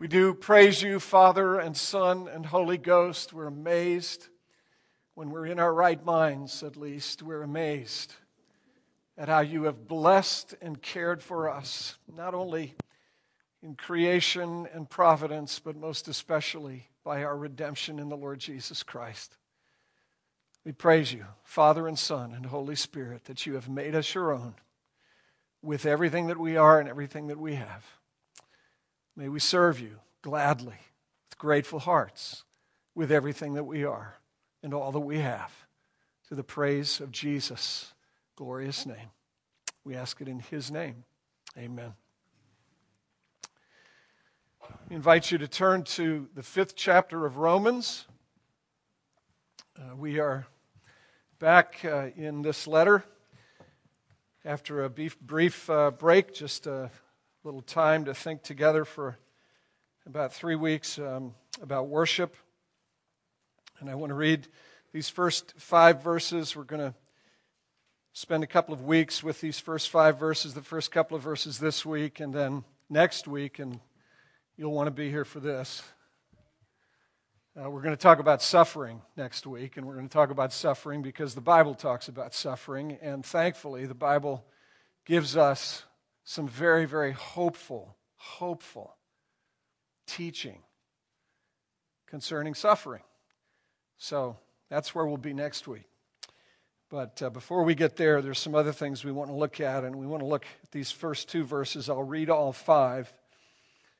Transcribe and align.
We 0.00 0.08
do 0.08 0.32
praise 0.32 0.80
you, 0.80 0.98
Father 0.98 1.58
and 1.58 1.76
Son 1.76 2.26
and 2.26 2.46
Holy 2.46 2.78
Ghost. 2.78 3.34
We're 3.34 3.48
amazed 3.48 4.28
when 5.12 5.28
we're 5.28 5.44
in 5.44 5.60
our 5.60 5.74
right 5.74 6.02
minds, 6.02 6.62
at 6.62 6.74
least. 6.74 7.22
We're 7.22 7.42
amazed 7.42 8.14
at 9.18 9.28
how 9.28 9.40
you 9.40 9.64
have 9.64 9.86
blessed 9.86 10.54
and 10.62 10.80
cared 10.80 11.22
for 11.22 11.50
us, 11.50 11.98
not 12.10 12.32
only 12.32 12.76
in 13.62 13.74
creation 13.74 14.66
and 14.72 14.88
providence, 14.88 15.58
but 15.58 15.76
most 15.76 16.08
especially 16.08 16.88
by 17.04 17.22
our 17.22 17.36
redemption 17.36 17.98
in 17.98 18.08
the 18.08 18.16
Lord 18.16 18.38
Jesus 18.38 18.82
Christ. 18.82 19.36
We 20.64 20.72
praise 20.72 21.12
you, 21.12 21.26
Father 21.42 21.86
and 21.86 21.98
Son 21.98 22.32
and 22.32 22.46
Holy 22.46 22.74
Spirit, 22.74 23.26
that 23.26 23.44
you 23.44 23.52
have 23.52 23.68
made 23.68 23.94
us 23.94 24.14
your 24.14 24.32
own 24.32 24.54
with 25.60 25.84
everything 25.84 26.28
that 26.28 26.40
we 26.40 26.56
are 26.56 26.80
and 26.80 26.88
everything 26.88 27.26
that 27.26 27.38
we 27.38 27.56
have. 27.56 27.99
May 29.16 29.28
we 29.28 29.40
serve 29.40 29.80
you 29.80 29.96
gladly, 30.22 30.76
with 31.28 31.38
grateful 31.38 31.78
hearts, 31.78 32.44
with 32.94 33.10
everything 33.10 33.54
that 33.54 33.64
we 33.64 33.84
are 33.84 34.16
and 34.62 34.74
all 34.74 34.92
that 34.92 35.00
we 35.00 35.18
have, 35.18 35.52
to 36.28 36.34
the 36.34 36.44
praise 36.44 37.00
of 37.00 37.10
Jesus' 37.10 37.92
glorious 38.36 38.86
name. 38.86 39.10
We 39.84 39.96
ask 39.96 40.20
it 40.20 40.28
in 40.28 40.40
his 40.40 40.70
name. 40.70 41.04
Amen. 41.58 41.94
I 44.62 44.94
invite 44.94 45.30
you 45.30 45.38
to 45.38 45.48
turn 45.48 45.82
to 45.84 46.28
the 46.34 46.42
fifth 46.42 46.76
chapter 46.76 47.26
of 47.26 47.38
Romans. 47.38 48.06
Uh, 49.76 49.96
we 49.96 50.18
are 50.18 50.46
back 51.38 51.80
uh, 51.84 52.08
in 52.16 52.42
this 52.42 52.66
letter 52.66 53.02
after 54.44 54.84
a 54.84 54.90
brief, 54.90 55.18
brief 55.20 55.68
uh, 55.70 55.90
break, 55.90 56.34
just 56.34 56.66
a 56.66 56.90
little 57.42 57.62
time 57.62 58.04
to 58.04 58.12
think 58.12 58.42
together 58.42 58.84
for 58.84 59.16
about 60.04 60.34
three 60.34 60.56
weeks 60.56 60.98
um, 60.98 61.32
about 61.62 61.88
worship. 61.88 62.36
And 63.78 63.88
I 63.88 63.94
want 63.94 64.10
to 64.10 64.14
read 64.14 64.46
these 64.92 65.08
first 65.08 65.54
five 65.56 66.02
verses. 66.02 66.54
We're 66.54 66.64
going 66.64 66.82
to 66.82 66.94
spend 68.12 68.44
a 68.44 68.46
couple 68.46 68.74
of 68.74 68.84
weeks 68.84 69.22
with 69.22 69.40
these 69.40 69.58
first 69.58 69.88
five 69.88 70.18
verses, 70.18 70.52
the 70.52 70.60
first 70.60 70.90
couple 70.92 71.16
of 71.16 71.22
verses 71.22 71.58
this 71.58 71.86
week, 71.86 72.20
and 72.20 72.34
then 72.34 72.62
next 72.90 73.26
week, 73.26 73.58
and 73.58 73.80
you'll 74.58 74.74
want 74.74 74.88
to 74.88 74.92
be 74.92 75.08
here 75.08 75.24
for 75.24 75.40
this. 75.40 75.82
Uh, 77.58 77.70
we're 77.70 77.80
going 77.82 77.96
to 77.96 78.02
talk 78.02 78.18
about 78.18 78.42
suffering 78.42 79.00
next 79.16 79.46
week, 79.46 79.78
and 79.78 79.86
we're 79.86 79.94
going 79.94 80.08
to 80.08 80.12
talk 80.12 80.28
about 80.28 80.52
suffering 80.52 81.00
because 81.00 81.34
the 81.34 81.40
Bible 81.40 81.74
talks 81.74 82.08
about 82.08 82.34
suffering, 82.34 82.98
and 83.00 83.24
thankfully, 83.24 83.86
the 83.86 83.94
Bible 83.94 84.44
gives 85.06 85.38
us 85.38 85.84
some 86.30 86.46
very, 86.46 86.84
very 86.84 87.10
hopeful, 87.10 87.96
hopeful 88.14 88.94
teaching 90.06 90.62
concerning 92.06 92.54
suffering. 92.54 93.02
So 93.98 94.36
that's 94.68 94.94
where 94.94 95.04
we'll 95.06 95.16
be 95.16 95.34
next 95.34 95.66
week. 95.66 95.88
But 96.88 97.20
uh, 97.20 97.30
before 97.30 97.64
we 97.64 97.74
get 97.74 97.96
there, 97.96 98.22
there's 98.22 98.38
some 98.38 98.54
other 98.54 98.70
things 98.70 99.04
we 99.04 99.10
want 99.10 99.28
to 99.30 99.34
look 99.34 99.58
at, 99.58 99.82
and 99.82 99.96
we 99.96 100.06
want 100.06 100.22
to 100.22 100.26
look 100.26 100.46
at 100.62 100.70
these 100.70 100.92
first 100.92 101.28
two 101.28 101.42
verses. 101.42 101.90
I'll 101.90 102.04
read 102.04 102.30
all 102.30 102.52
five. 102.52 103.12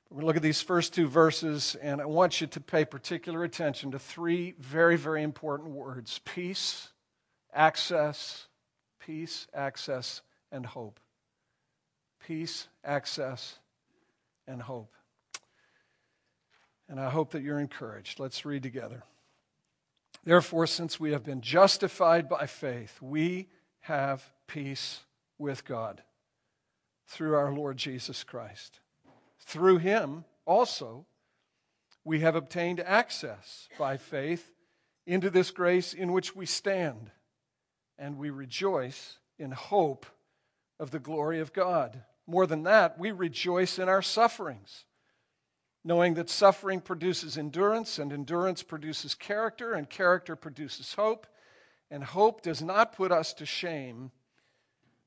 We're 0.08 0.14
going 0.14 0.22
to 0.22 0.26
look 0.28 0.36
at 0.36 0.42
these 0.42 0.62
first 0.62 0.94
two 0.94 1.08
verses, 1.08 1.74
and 1.82 2.00
I 2.00 2.04
want 2.04 2.40
you 2.40 2.46
to 2.46 2.60
pay 2.60 2.84
particular 2.84 3.42
attention 3.42 3.90
to 3.90 3.98
three 3.98 4.54
very, 4.60 4.96
very 4.96 5.24
important 5.24 5.70
words 5.70 6.20
peace, 6.24 6.90
access, 7.52 8.46
peace, 9.00 9.48
access, 9.52 10.22
and 10.52 10.64
hope. 10.64 11.00
Peace, 12.30 12.68
access, 12.84 13.58
and 14.46 14.62
hope. 14.62 14.94
And 16.88 17.00
I 17.00 17.10
hope 17.10 17.32
that 17.32 17.42
you're 17.42 17.58
encouraged. 17.58 18.20
Let's 18.20 18.44
read 18.44 18.62
together. 18.62 19.02
Therefore, 20.22 20.68
since 20.68 21.00
we 21.00 21.10
have 21.10 21.24
been 21.24 21.40
justified 21.40 22.28
by 22.28 22.46
faith, 22.46 23.02
we 23.02 23.48
have 23.80 24.22
peace 24.46 25.00
with 25.38 25.64
God 25.64 26.02
through 27.08 27.34
our 27.34 27.52
Lord 27.52 27.76
Jesus 27.76 28.22
Christ 28.22 28.78
through 29.40 29.78
him 29.78 30.24
also 30.46 31.06
we 32.04 32.20
have 32.20 32.36
obtained 32.36 32.78
access 32.78 33.68
by 33.76 33.96
faith 33.96 34.52
into 35.04 35.30
this 35.30 35.50
grace 35.50 35.92
in 35.92 36.12
which 36.12 36.36
we 36.36 36.46
stand, 36.46 37.10
and 37.98 38.18
we 38.18 38.30
rejoice 38.30 39.18
in 39.36 39.50
hope 39.50 40.06
of 40.78 40.92
the 40.92 41.00
glory 41.00 41.40
of 41.40 41.52
God. 41.52 42.04
More 42.30 42.46
than 42.46 42.62
that, 42.62 42.96
we 42.96 43.10
rejoice 43.10 43.80
in 43.80 43.88
our 43.88 44.02
sufferings, 44.02 44.84
knowing 45.82 46.14
that 46.14 46.30
suffering 46.30 46.80
produces 46.80 47.36
endurance, 47.36 47.98
and 47.98 48.12
endurance 48.12 48.62
produces 48.62 49.16
character, 49.16 49.72
and 49.72 49.90
character 49.90 50.36
produces 50.36 50.94
hope, 50.94 51.26
and 51.90 52.04
hope 52.04 52.42
does 52.42 52.62
not 52.62 52.92
put 52.94 53.10
us 53.10 53.32
to 53.34 53.44
shame 53.44 54.12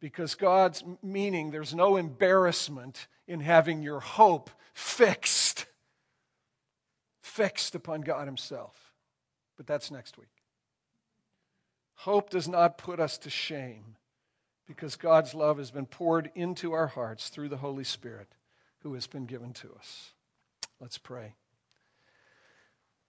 because 0.01 0.35
God's 0.35 0.83
meaning, 1.01 1.49
there's 1.49 1.73
no 1.73 1.95
embarrassment 1.95 3.07
in 3.25 3.39
having 3.39 3.81
your 3.81 4.01
hope 4.01 4.49
fixed, 4.73 5.65
fixed 7.21 7.73
upon 7.73 8.01
God 8.01 8.27
Himself. 8.27 8.91
But 9.55 9.65
that's 9.65 9.91
next 9.91 10.17
week. 10.17 10.27
Hope 11.93 12.29
does 12.29 12.49
not 12.49 12.77
put 12.77 12.99
us 12.99 13.17
to 13.19 13.29
shame 13.29 13.95
because 14.67 14.95
God's 14.95 15.33
love 15.33 15.57
has 15.57 15.71
been 15.71 15.85
poured 15.85 16.31
into 16.35 16.73
our 16.73 16.87
hearts 16.87 17.29
through 17.29 17.49
the 17.49 17.57
Holy 17.57 17.83
Spirit 17.83 18.27
who 18.79 18.93
has 18.93 19.07
been 19.07 19.25
given 19.25 19.53
to 19.53 19.73
us. 19.77 20.11
Let's 20.79 20.97
pray. 20.97 21.33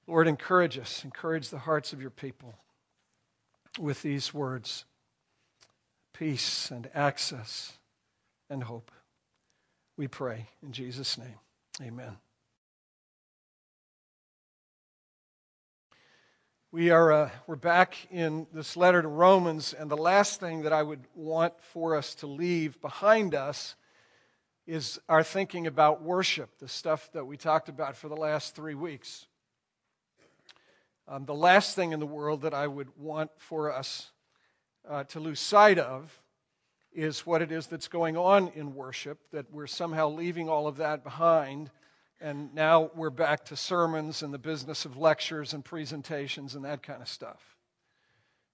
Lord, 0.07 0.29
encourage 0.29 0.79
us, 0.79 1.05
encourage 1.05 1.49
the 1.49 1.59
hearts 1.59 1.93
of 1.93 2.01
your 2.01 2.11
people 2.11 2.55
with 3.79 4.03
these 4.03 4.33
words 4.33 4.85
peace 6.13 6.71
and 6.71 6.89
access 6.95 7.73
and 8.49 8.63
hope. 8.63 8.93
We 9.97 10.07
pray 10.07 10.47
in 10.63 10.73
Jesus' 10.73 11.19
name. 11.19 11.39
Amen. 11.83 12.17
We 16.75 16.91
are 16.91 17.13
uh, 17.13 17.31
we're 17.47 17.55
back 17.55 17.95
in 18.11 18.49
this 18.53 18.77
letter 18.77 19.01
to 19.01 19.07
Romans, 19.07 19.75
and 19.75 19.89
the 19.89 19.97
last 19.97 20.41
thing 20.41 20.63
that 20.63 20.73
I 20.73 20.83
would 20.83 21.05
want 21.15 21.55
for 21.61 21.95
us 21.95 22.17
to 22.17 22.27
leave 22.27 22.81
behind 22.81 23.33
us 23.33 23.77
is 24.67 24.99
our 25.09 25.23
thinking 25.23 25.69
about 25.69 26.03
worship, 26.03 26.59
the 26.59 26.67
stuff 26.67 27.13
that 27.13 27.27
we 27.27 27.37
talked 27.37 27.69
about 27.69 27.97
for 27.97 28.09
the 28.09 28.17
last 28.17 28.57
three 28.57 28.75
weeks. 28.75 29.27
Um, 31.07 31.27
the 31.27 31.33
last 31.33 31.77
thing 31.77 31.93
in 31.93 32.01
the 32.01 32.07
world 32.07 32.43
that 32.43 32.55
I 32.55 32.67
would 32.67 32.89
want 32.99 33.31
for 33.37 33.73
us 33.73 34.11
uh, 34.89 35.05
to 35.05 35.21
lose 35.21 35.39
sight 35.39 35.79
of 35.79 36.21
is 36.93 37.25
what 37.25 37.41
it 37.41 37.53
is 37.53 37.69
that's 37.69 37.87
going 37.87 38.17
on 38.17 38.49
in 38.57 38.75
worship, 38.75 39.21
that 39.31 39.49
we're 39.53 39.69
somehow 39.69 40.09
leaving 40.09 40.49
all 40.49 40.67
of 40.67 40.79
that 40.79 41.05
behind. 41.05 41.71
And 42.21 42.55
now 42.55 42.91
we're 42.95 43.11
back 43.11 43.45
to 43.47 43.57
sermons 43.57 44.23
and 44.23 44.33
the 44.33 44.39
business 44.39 44.85
of 44.85 44.97
lectures 44.97 45.53
and 45.53 45.65
presentations 45.65 46.55
and 46.55 46.65
that 46.65 46.83
kind 46.83 47.03
of 47.03 47.09
stuff. 47.09 47.43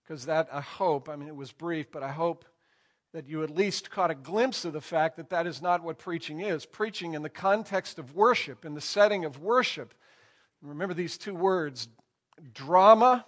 Because 0.02 0.26
that, 0.26 0.48
I 0.52 0.60
hope, 0.60 1.08
I 1.08 1.16
mean, 1.16 1.28
it 1.28 1.36
was 1.36 1.52
brief, 1.52 1.92
but 1.92 2.02
I 2.02 2.10
hope 2.10 2.44
that 3.12 3.28
you 3.28 3.42
at 3.42 3.50
least 3.50 3.90
caught 3.90 4.10
a 4.10 4.14
glimpse 4.14 4.64
of 4.64 4.72
the 4.72 4.80
fact 4.80 5.16
that 5.16 5.30
that 5.30 5.46
is 5.46 5.60
not 5.60 5.82
what 5.82 5.98
preaching 5.98 6.40
is. 6.40 6.64
Preaching 6.64 7.14
in 7.14 7.22
the 7.22 7.28
context 7.28 7.98
of 7.98 8.14
worship, 8.14 8.64
in 8.64 8.74
the 8.74 8.80
setting 8.80 9.24
of 9.24 9.40
worship. 9.40 9.94
Remember 10.62 10.94
these 10.94 11.18
two 11.18 11.34
words 11.34 11.88
drama 12.54 13.24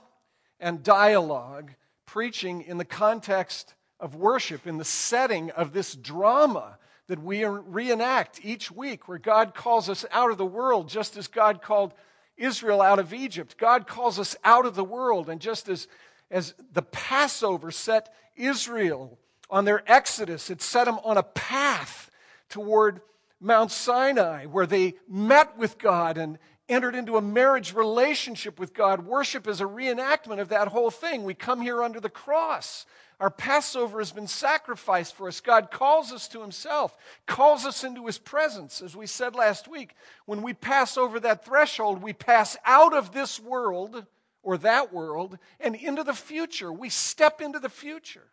and 0.60 0.82
dialogue. 0.82 1.72
Preaching 2.06 2.62
in 2.62 2.78
the 2.78 2.84
context 2.84 3.75
of 4.00 4.14
worship, 4.14 4.66
in 4.66 4.78
the 4.78 4.84
setting 4.84 5.50
of 5.53 5.72
this 5.72 5.94
drama 5.94 6.78
that 7.12 7.23
we 7.23 7.45
reenact 7.45 8.41
each 8.43 8.71
week, 8.71 9.06
where 9.06 9.19
God 9.19 9.55
calls 9.55 9.91
us 9.91 10.06
out 10.12 10.31
of 10.31 10.39
the 10.39 10.47
world, 10.47 10.89
just 10.89 11.19
as 11.19 11.28
God 11.28 11.61
called 11.61 11.93
Israel 12.38 12.81
out 12.81 12.99
of 12.99 13.12
Egypt. 13.12 13.59
God 13.59 13.87
calls 13.87 14.19
us 14.19 14.35
out 14.43 14.64
of 14.64 14.75
the 14.75 14.82
world, 14.82 15.29
and 15.29 15.38
just 15.38 15.69
as, 15.69 15.88
as 16.31 16.55
the 16.73 16.81
Passover 16.81 17.70
set 17.70 18.14
Israel 18.35 19.19
on 19.50 19.67
their 19.67 19.82
exodus, 19.87 20.49
it 20.49 20.62
set 20.62 20.87
them 20.87 20.99
on 21.05 21.19
a 21.19 21.23
path 21.23 22.11
toward 22.49 23.03
Mount 23.43 23.70
Sinai, 23.70 24.47
where 24.47 24.67
they 24.67 24.94
met 25.06 25.58
with 25.58 25.76
God 25.76 26.17
and 26.17 26.38
entered 26.72 26.94
into 26.94 27.16
a 27.16 27.22
marriage 27.22 27.74
relationship 27.74 28.58
with 28.58 28.74
God. 28.74 29.06
Worship 29.06 29.46
is 29.46 29.60
a 29.60 29.64
reenactment 29.64 30.40
of 30.40 30.48
that 30.48 30.69
whole 30.69 30.90
thing. 30.90 31.24
We 31.24 31.34
come 31.34 31.60
here 31.60 31.82
under 31.82 32.00
the 32.00 32.08
cross. 32.08 32.86
Our 33.20 33.30
Passover 33.30 33.98
has 33.98 34.10
been 34.10 34.26
sacrificed 34.26 35.14
for 35.14 35.28
us. 35.28 35.40
God 35.40 35.70
calls 35.70 36.10
us 36.10 36.26
to 36.28 36.40
Himself, 36.40 36.96
calls 37.26 37.64
us 37.64 37.84
into 37.84 38.06
His 38.06 38.19
presence. 38.19 38.82
As 38.82 38.96
we 38.96 39.06
said 39.06 39.34
last 39.34 39.69
week, 39.69 39.94
when 40.26 40.42
we 40.42 40.54
pass 40.54 40.96
over 40.96 41.20
that 41.20 41.44
threshold, 41.44 42.02
we 42.02 42.12
pass 42.12 42.56
out 42.64 42.94
of 42.94 43.12
this 43.12 43.38
world 43.38 44.06
or 44.42 44.58
that 44.58 44.92
world 44.92 45.38
and 45.60 45.76
into 45.76 46.02
the 46.02 46.14
future. 46.14 46.72
We 46.72 46.88
step 46.88 47.40
into 47.40 47.60
the 47.60 47.69
future. 47.69 48.24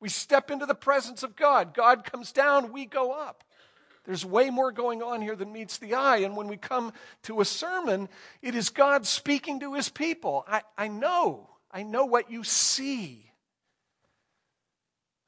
We 0.00 0.10
step 0.10 0.50
into 0.50 0.66
the 0.66 0.74
presence 0.74 1.22
of 1.22 1.36
God. 1.36 1.72
God 1.72 2.04
comes 2.04 2.30
down, 2.32 2.72
we 2.72 2.84
go 2.84 3.12
up. 3.12 3.42
There's 4.06 4.24
way 4.24 4.50
more 4.50 4.70
going 4.70 5.02
on 5.02 5.20
here 5.20 5.34
than 5.34 5.52
meets 5.52 5.78
the 5.78 5.94
eye. 5.94 6.18
And 6.18 6.36
when 6.36 6.46
we 6.46 6.56
come 6.56 6.92
to 7.24 7.40
a 7.40 7.44
sermon, 7.44 8.08
it 8.40 8.54
is 8.54 8.70
God 8.70 9.04
speaking 9.04 9.60
to 9.60 9.74
his 9.74 9.88
people. 9.88 10.44
I, 10.46 10.62
I 10.78 10.88
know. 10.88 11.50
I 11.72 11.82
know 11.82 12.04
what 12.04 12.30
you 12.30 12.44
see. 12.44 13.30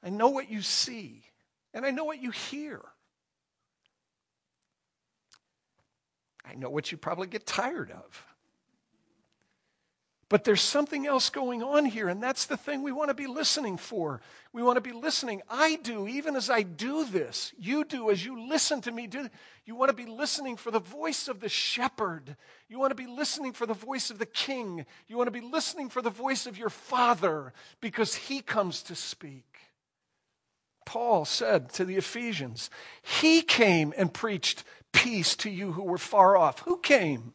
I 0.03 0.11
know 0.11 0.29
what 0.29 0.49
you 0.49 0.63
see. 0.63 1.25
And 1.75 1.85
I 1.85 1.91
know 1.91 2.05
what 2.05 2.23
you 2.23 2.31
hear. 2.31 2.81
I 6.45 6.55
know 6.55 6.71
what 6.71 6.91
you 6.91 6.97
probably 6.97 7.27
get 7.27 7.47
tired 7.47 7.91
of. 7.91 8.25
But 10.31 10.45
there's 10.45 10.61
something 10.61 11.07
else 11.07 11.31
going 11.31 11.63
on 11.63 11.87
here, 11.87 12.09
and 12.09 12.23
that's 12.23 12.45
the 12.45 12.59
thing 12.59 12.83
we 12.83 12.93
want 12.93 13.09
to 13.09 13.15
be 13.15 13.27
listening 13.27 13.79
for. 13.79 14.21
We 14.53 14.63
want 14.63 14.77
to 14.77 14.83
be 14.83 14.93
listening. 14.93 15.41
I 15.49 15.77
do, 15.77 16.07
even 16.07 16.37
as 16.37 16.51
I 16.51 16.63
do 16.63 17.07
this. 17.07 17.55
You 17.59 17.83
do, 17.83 18.11
as 18.11 18.23
you 18.23 18.47
listen 18.47 18.83
to 18.83 18.93
me 18.93 19.07
do. 19.07 19.31
You 19.65 19.75
want 19.75 19.89
to 19.89 19.97
be 19.97 20.05
listening 20.05 20.59
for 20.59 20.71
the 20.71 20.81
voice 20.81 21.29
of 21.29 21.41
the 21.41 21.49
shepherd. 21.49 22.37
You 22.69 22.79
want 22.79 22.91
to 22.91 22.95
be 22.95 23.07
listening 23.07 23.55
for 23.55 23.65
the 23.65 23.73
voice 23.73 24.11
of 24.11 24.19
the 24.19 24.27
king. 24.27 24.85
You 25.07 25.17
want 25.17 25.29
to 25.29 25.41
be 25.41 25.41
listening 25.41 25.89
for 25.89 26.03
the 26.03 26.11
voice 26.11 26.47
of 26.47 26.59
your 26.59 26.71
father, 26.71 27.55
because 27.81 28.15
he 28.15 28.43
comes 28.43 28.83
to 28.83 28.95
speak. 28.95 29.47
Paul 30.85 31.25
said 31.25 31.71
to 31.75 31.87
the 31.87 31.97
Ephesians, 31.97 32.69
He 33.03 33.41
came 33.41 33.95
and 33.97 34.13
preached 34.13 34.65
peace 34.93 35.37
to 35.37 35.51
you 35.51 35.73
who 35.73 35.85
were 35.85 35.99
far 35.99 36.37
off. 36.37 36.61
Who 36.61 36.79
came? 36.79 37.33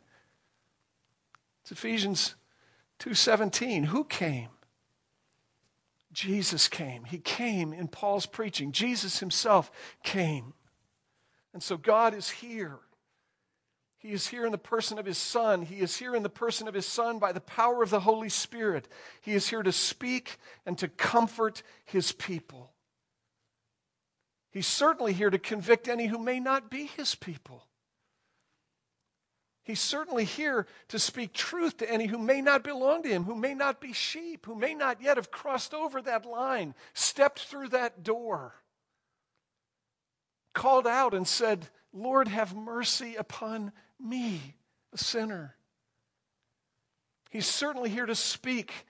It's 1.64 1.72
Ephesians 1.72 2.36
2:17. 3.04 3.86
Who 3.86 4.06
came? 4.06 4.50
Jesus 6.14 6.70
came. 6.70 7.04
He 7.04 7.18
came 7.18 7.74
in 7.74 7.90
Paul's 7.90 8.26
preaching. 8.26 8.72
Jesus 8.72 9.20
himself 9.20 9.72
came. 10.04 10.54
And 11.54 11.62
so 11.62 11.76
God 11.76 12.14
is 12.14 12.30
here. 12.30 12.80
He 13.98 14.12
is 14.12 14.28
here 14.28 14.46
in 14.46 14.52
the 14.52 14.58
person 14.58 15.00
of 15.00 15.06
his 15.06 15.18
Son. 15.18 15.64
He 15.64 15.80
is 15.80 15.98
here 15.98 16.16
in 16.16 16.24
the 16.24 16.30
person 16.30 16.68
of 16.68 16.74
his 16.74 16.86
Son 16.86 17.20
by 17.20 17.34
the 17.34 17.42
power 17.42 17.84
of 17.84 17.90
the 17.90 18.00
Holy 18.00 18.30
Spirit. 18.30 18.88
He 19.22 19.34
is 19.34 19.50
here 19.50 19.64
to 19.64 19.72
speak 19.72 20.38
and 20.66 20.78
to 20.78 20.88
comfort 20.88 21.62
his 21.84 22.14
people. 22.14 22.72
He's 24.52 24.68
certainly 24.68 25.14
here 25.14 25.30
to 25.30 25.40
convict 25.40 25.90
any 25.90 26.08
who 26.08 26.20
may 26.20 26.40
not 26.40 26.70
be 26.70 26.86
his 26.86 27.16
people. 27.16 27.66
He's 29.64 29.80
certainly 29.80 30.26
here 30.26 30.68
to 30.90 31.00
speak 31.00 31.32
truth 31.32 31.78
to 31.78 31.90
any 31.90 32.08
who 32.08 32.18
may 32.18 32.42
not 32.42 32.64
belong 32.64 33.04
to 33.04 33.10
him, 33.10 33.24
who 33.24 33.36
may 33.36 33.54
not 33.54 33.80
be 33.80 33.94
sheep, 33.94 34.46
who 34.46 34.56
may 34.56 34.74
not 34.74 35.02
yet 35.02 35.16
have 35.16 35.32
crossed 35.32 35.74
over 35.74 36.02
that 36.02 36.26
line, 36.26 36.76
stepped 36.94 37.40
through 37.40 37.70
that 37.70 38.04
door, 38.04 38.56
called 40.54 40.86
out 40.86 41.14
and 41.14 41.26
said, 41.26 41.70
Lord, 41.94 42.28
have 42.28 42.54
mercy 42.54 43.16
upon 43.16 43.72
me, 43.98 44.56
a 44.92 44.98
sinner. 44.98 45.56
He's 47.30 47.48
certainly 47.48 47.90
here 47.90 48.06
to 48.06 48.16
speak 48.16 48.86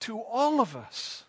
to 0.00 0.20
all 0.20 0.60
of 0.60 0.74
us. 0.74 1.24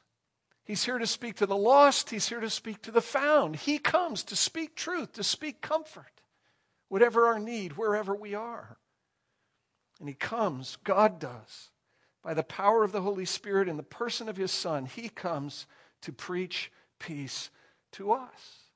He's 0.65 0.83
here 0.83 0.97
to 0.97 1.05
speak 1.05 1.35
to 1.35 1.45
the 1.45 1.55
lost. 1.55 2.09
He's 2.09 2.27
here 2.27 2.39
to 2.39 2.49
speak 2.49 2.81
to 2.83 2.91
the 2.91 3.01
found. 3.01 3.55
He 3.55 3.77
comes 3.77 4.23
to 4.23 4.35
speak 4.35 4.75
truth, 4.75 5.13
to 5.13 5.23
speak 5.23 5.61
comfort 5.61 6.22
whatever 6.93 7.25
our 7.25 7.39
need, 7.39 7.71
wherever 7.73 8.13
we 8.13 8.35
are. 8.35 8.77
And 9.99 10.07
He 10.07 10.13
comes, 10.13 10.77
God 10.83 11.17
does, 11.17 11.71
by 12.21 12.35
the 12.35 12.43
power 12.43 12.83
of 12.83 12.91
the 12.91 13.01
Holy 13.01 13.25
Spirit 13.25 13.67
and 13.67 13.79
the 13.79 13.83
person 13.83 14.29
of 14.29 14.37
His 14.37 14.51
Son, 14.51 14.85
He 14.85 15.09
comes 15.09 15.65
to 16.03 16.13
preach 16.13 16.71
peace 16.99 17.49
to 17.93 18.11
us. 18.11 18.69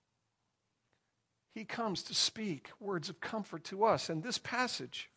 He 1.53 1.63
comes 1.63 2.01
to 2.03 2.15
speak 2.15 2.71
words 2.79 3.07
of 3.07 3.21
comfort 3.21 3.63
to 3.65 3.83
us. 3.83 4.09
And 4.09 4.23
this 4.23 4.39
passage 4.39 5.11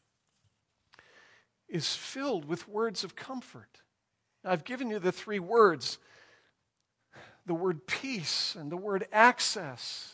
is 1.71 1.97
filled 1.97 2.45
with 2.45 2.69
words 2.69 3.03
of 3.03 3.17
comfort. 3.17 3.81
Now, 4.45 4.51
I've 4.51 4.65
given 4.65 4.91
you 4.91 4.99
the 4.99 5.11
three 5.11 5.39
words 5.39 5.97
the 7.47 7.55
word 7.55 7.87
peace 7.87 8.55
and 8.57 8.71
the 8.71 8.77
word 8.77 9.07
access 9.11 10.13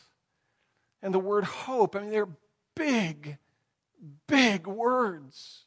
and 1.03 1.13
the 1.13 1.19
word 1.19 1.43
hope. 1.43 1.97
I 1.97 2.01
mean, 2.03 2.11
they're 2.11 2.29
big, 2.77 3.39
big 4.29 4.69
words. 4.69 5.65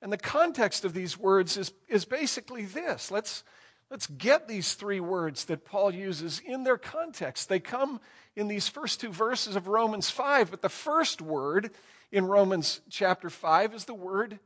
And 0.00 0.12
the 0.12 0.18
context 0.18 0.84
of 0.84 0.94
these 0.94 1.18
words 1.18 1.56
is, 1.56 1.72
is 1.88 2.04
basically 2.04 2.64
this. 2.64 3.10
Let's, 3.10 3.42
let's 3.90 4.06
get 4.06 4.46
these 4.46 4.74
three 4.74 5.00
words 5.00 5.46
that 5.46 5.64
Paul 5.64 5.92
uses 5.92 6.40
in 6.44 6.62
their 6.62 6.78
context. 6.78 7.48
They 7.48 7.60
come 7.60 8.00
in 8.36 8.48
these 8.48 8.68
first 8.68 9.00
two 9.00 9.12
verses 9.12 9.56
of 9.56 9.68
Romans 9.68 10.10
5, 10.10 10.50
but 10.50 10.62
the 10.62 10.68
first 10.68 11.20
word 11.20 11.70
in 12.10 12.26
Romans 12.26 12.80
chapter 12.90 13.30
5 13.30 13.74
is 13.74 13.84
the 13.84 13.94
word 13.94 14.38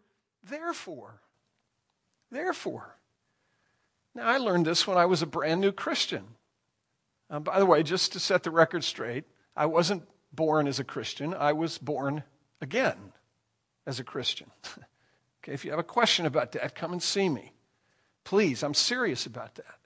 therefore. 0.48 1.20
Therefore. 2.30 2.96
Now, 4.14 4.28
I 4.28 4.38
learned 4.38 4.66
this 4.66 4.86
when 4.86 4.98
I 4.98 5.06
was 5.06 5.22
a 5.22 5.26
brand 5.26 5.60
new 5.60 5.72
Christian. 5.72 6.24
Um, 7.28 7.42
by 7.42 7.58
the 7.58 7.66
way, 7.66 7.82
just 7.82 8.12
to 8.12 8.20
set 8.20 8.42
the 8.42 8.50
record 8.50 8.84
straight, 8.84 9.24
I 9.56 9.66
wasn't 9.66 10.04
born 10.36 10.68
as 10.68 10.78
a 10.78 10.84
Christian, 10.84 11.34
I 11.34 11.52
was 11.52 11.78
born 11.78 12.22
again 12.60 13.12
as 13.86 13.98
a 13.98 14.04
Christian. 14.04 14.50
okay, 15.42 15.52
if 15.52 15.64
you 15.64 15.70
have 15.70 15.80
a 15.80 15.84
question 15.84 16.26
about 16.26 16.52
that, 16.52 16.74
come 16.74 16.92
and 16.92 17.02
see 17.02 17.28
me. 17.28 17.52
Please, 18.24 18.62
I'm 18.62 18.74
serious 18.74 19.26
about 19.26 19.54
that. 19.54 19.78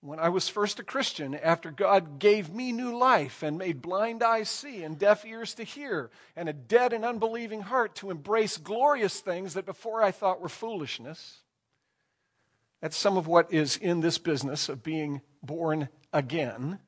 When 0.00 0.18
I 0.18 0.28
was 0.28 0.50
first 0.50 0.78
a 0.78 0.82
Christian, 0.82 1.34
after 1.34 1.70
God 1.70 2.18
gave 2.18 2.52
me 2.52 2.72
new 2.72 2.94
life 2.94 3.42
and 3.42 3.56
made 3.56 3.80
blind 3.80 4.22
eyes 4.22 4.50
see 4.50 4.82
and 4.82 4.98
deaf 4.98 5.24
ears 5.24 5.54
to 5.54 5.64
hear 5.64 6.10
and 6.36 6.46
a 6.46 6.52
dead 6.52 6.92
and 6.92 7.06
unbelieving 7.06 7.62
heart 7.62 7.94
to 7.96 8.10
embrace 8.10 8.58
glorious 8.58 9.20
things 9.20 9.54
that 9.54 9.64
before 9.64 10.02
I 10.02 10.10
thought 10.10 10.42
were 10.42 10.50
foolishness, 10.50 11.38
that's 12.82 12.98
some 12.98 13.16
of 13.16 13.26
what 13.26 13.50
is 13.50 13.78
in 13.78 14.00
this 14.00 14.18
business 14.18 14.68
of 14.68 14.82
being 14.82 15.22
born 15.42 15.88
again. 16.12 16.80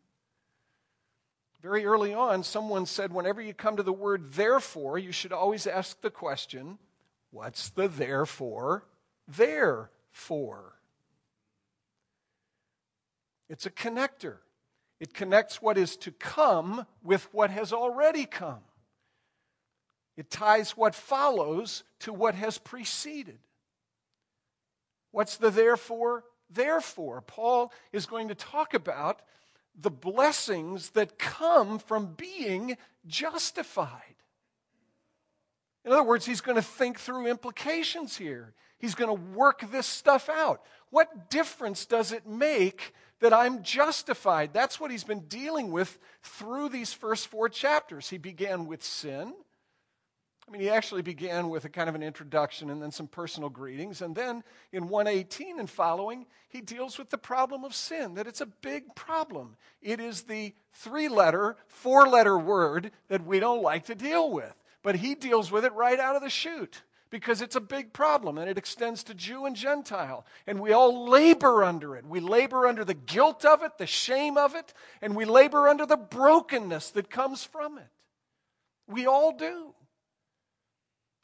Very 1.66 1.84
early 1.84 2.14
on, 2.14 2.44
someone 2.44 2.86
said, 2.86 3.12
whenever 3.12 3.42
you 3.42 3.52
come 3.52 3.76
to 3.76 3.82
the 3.82 3.92
word 3.92 4.34
therefore, 4.34 5.00
you 5.00 5.10
should 5.10 5.32
always 5.32 5.66
ask 5.66 6.00
the 6.00 6.10
question, 6.10 6.78
what's 7.32 7.70
the 7.70 7.88
therefore 7.88 8.84
there 9.26 9.90
for? 10.12 10.76
It's 13.48 13.66
a 13.66 13.70
connector. 13.70 14.36
It 15.00 15.12
connects 15.12 15.60
what 15.60 15.76
is 15.76 15.96
to 15.96 16.12
come 16.12 16.86
with 17.02 17.28
what 17.34 17.50
has 17.50 17.72
already 17.72 18.26
come. 18.26 18.60
It 20.16 20.30
ties 20.30 20.76
what 20.76 20.94
follows 20.94 21.82
to 22.00 22.12
what 22.12 22.36
has 22.36 22.58
preceded. 22.58 23.40
What's 25.10 25.36
the 25.36 25.50
therefore? 25.50 26.22
Therefore, 26.48 27.22
Paul 27.22 27.72
is 27.92 28.06
going 28.06 28.28
to 28.28 28.36
talk 28.36 28.72
about 28.72 29.20
the 29.80 29.90
blessings 29.90 30.90
that 30.90 31.18
come 31.18 31.78
from 31.78 32.14
being 32.14 32.76
justified. 33.06 34.02
In 35.84 35.92
other 35.92 36.02
words, 36.02 36.26
he's 36.26 36.40
going 36.40 36.56
to 36.56 36.62
think 36.62 36.98
through 36.98 37.26
implications 37.26 38.16
here. 38.16 38.54
He's 38.78 38.94
going 38.94 39.08
to 39.08 39.22
work 39.36 39.70
this 39.70 39.86
stuff 39.86 40.28
out. 40.28 40.62
What 40.90 41.30
difference 41.30 41.86
does 41.86 42.12
it 42.12 42.26
make 42.26 42.92
that 43.20 43.32
I'm 43.32 43.62
justified? 43.62 44.52
That's 44.52 44.80
what 44.80 44.90
he's 44.90 45.04
been 45.04 45.20
dealing 45.28 45.70
with 45.70 45.98
through 46.22 46.70
these 46.70 46.92
first 46.92 47.28
four 47.28 47.48
chapters. 47.48 48.08
He 48.08 48.18
began 48.18 48.66
with 48.66 48.82
sin. 48.82 49.32
I 50.48 50.52
mean, 50.52 50.60
he 50.60 50.70
actually 50.70 51.02
began 51.02 51.48
with 51.48 51.64
a 51.64 51.68
kind 51.68 51.88
of 51.88 51.96
an 51.96 52.04
introduction 52.04 52.70
and 52.70 52.80
then 52.80 52.92
some 52.92 53.08
personal 53.08 53.48
greetings. 53.48 54.00
And 54.00 54.14
then 54.14 54.44
in 54.72 54.88
118 54.88 55.58
and 55.58 55.68
following, 55.68 56.26
he 56.48 56.60
deals 56.60 56.98
with 56.98 57.10
the 57.10 57.18
problem 57.18 57.64
of 57.64 57.74
sin, 57.74 58.14
that 58.14 58.28
it's 58.28 58.40
a 58.40 58.46
big 58.46 58.94
problem. 58.94 59.56
It 59.82 59.98
is 59.98 60.22
the 60.22 60.54
three 60.72 61.08
letter, 61.08 61.56
four 61.66 62.06
letter 62.06 62.38
word 62.38 62.92
that 63.08 63.26
we 63.26 63.40
don't 63.40 63.62
like 63.62 63.86
to 63.86 63.96
deal 63.96 64.30
with. 64.30 64.54
But 64.84 64.96
he 64.96 65.16
deals 65.16 65.50
with 65.50 65.64
it 65.64 65.72
right 65.72 65.98
out 65.98 66.14
of 66.14 66.22
the 66.22 66.30
chute 66.30 66.82
because 67.10 67.42
it's 67.42 67.56
a 67.56 67.60
big 67.60 67.92
problem 67.92 68.38
and 68.38 68.48
it 68.48 68.56
extends 68.56 69.02
to 69.04 69.14
Jew 69.14 69.46
and 69.46 69.56
Gentile. 69.56 70.24
And 70.46 70.60
we 70.60 70.72
all 70.72 71.08
labor 71.08 71.64
under 71.64 71.96
it. 71.96 72.06
We 72.06 72.20
labor 72.20 72.68
under 72.68 72.84
the 72.84 72.94
guilt 72.94 73.44
of 73.44 73.64
it, 73.64 73.78
the 73.78 73.86
shame 73.86 74.36
of 74.36 74.54
it, 74.54 74.72
and 75.02 75.16
we 75.16 75.24
labor 75.24 75.66
under 75.66 75.86
the 75.86 75.96
brokenness 75.96 76.90
that 76.90 77.10
comes 77.10 77.42
from 77.42 77.78
it. 77.78 77.88
We 78.86 79.06
all 79.06 79.32
do. 79.32 79.74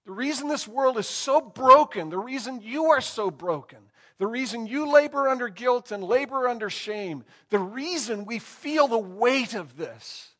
The 0.04 0.12
reason 0.12 0.48
this 0.48 0.66
world 0.66 0.98
is 0.98 1.06
so 1.06 1.40
broken, 1.40 2.10
the 2.10 2.18
reason 2.18 2.60
you 2.60 2.86
are 2.86 3.00
so 3.00 3.30
broken, 3.30 3.78
the 4.18 4.26
reason 4.26 4.66
you 4.66 4.90
labor 4.92 5.28
under 5.28 5.48
guilt 5.48 5.92
and 5.92 6.02
labor 6.02 6.48
under 6.48 6.68
shame, 6.68 7.24
the 7.50 7.58
reason 7.58 8.24
we 8.24 8.38
feel 8.38 8.88
the 8.88 8.98
weight 8.98 9.54
of 9.54 9.76
this 9.76 10.30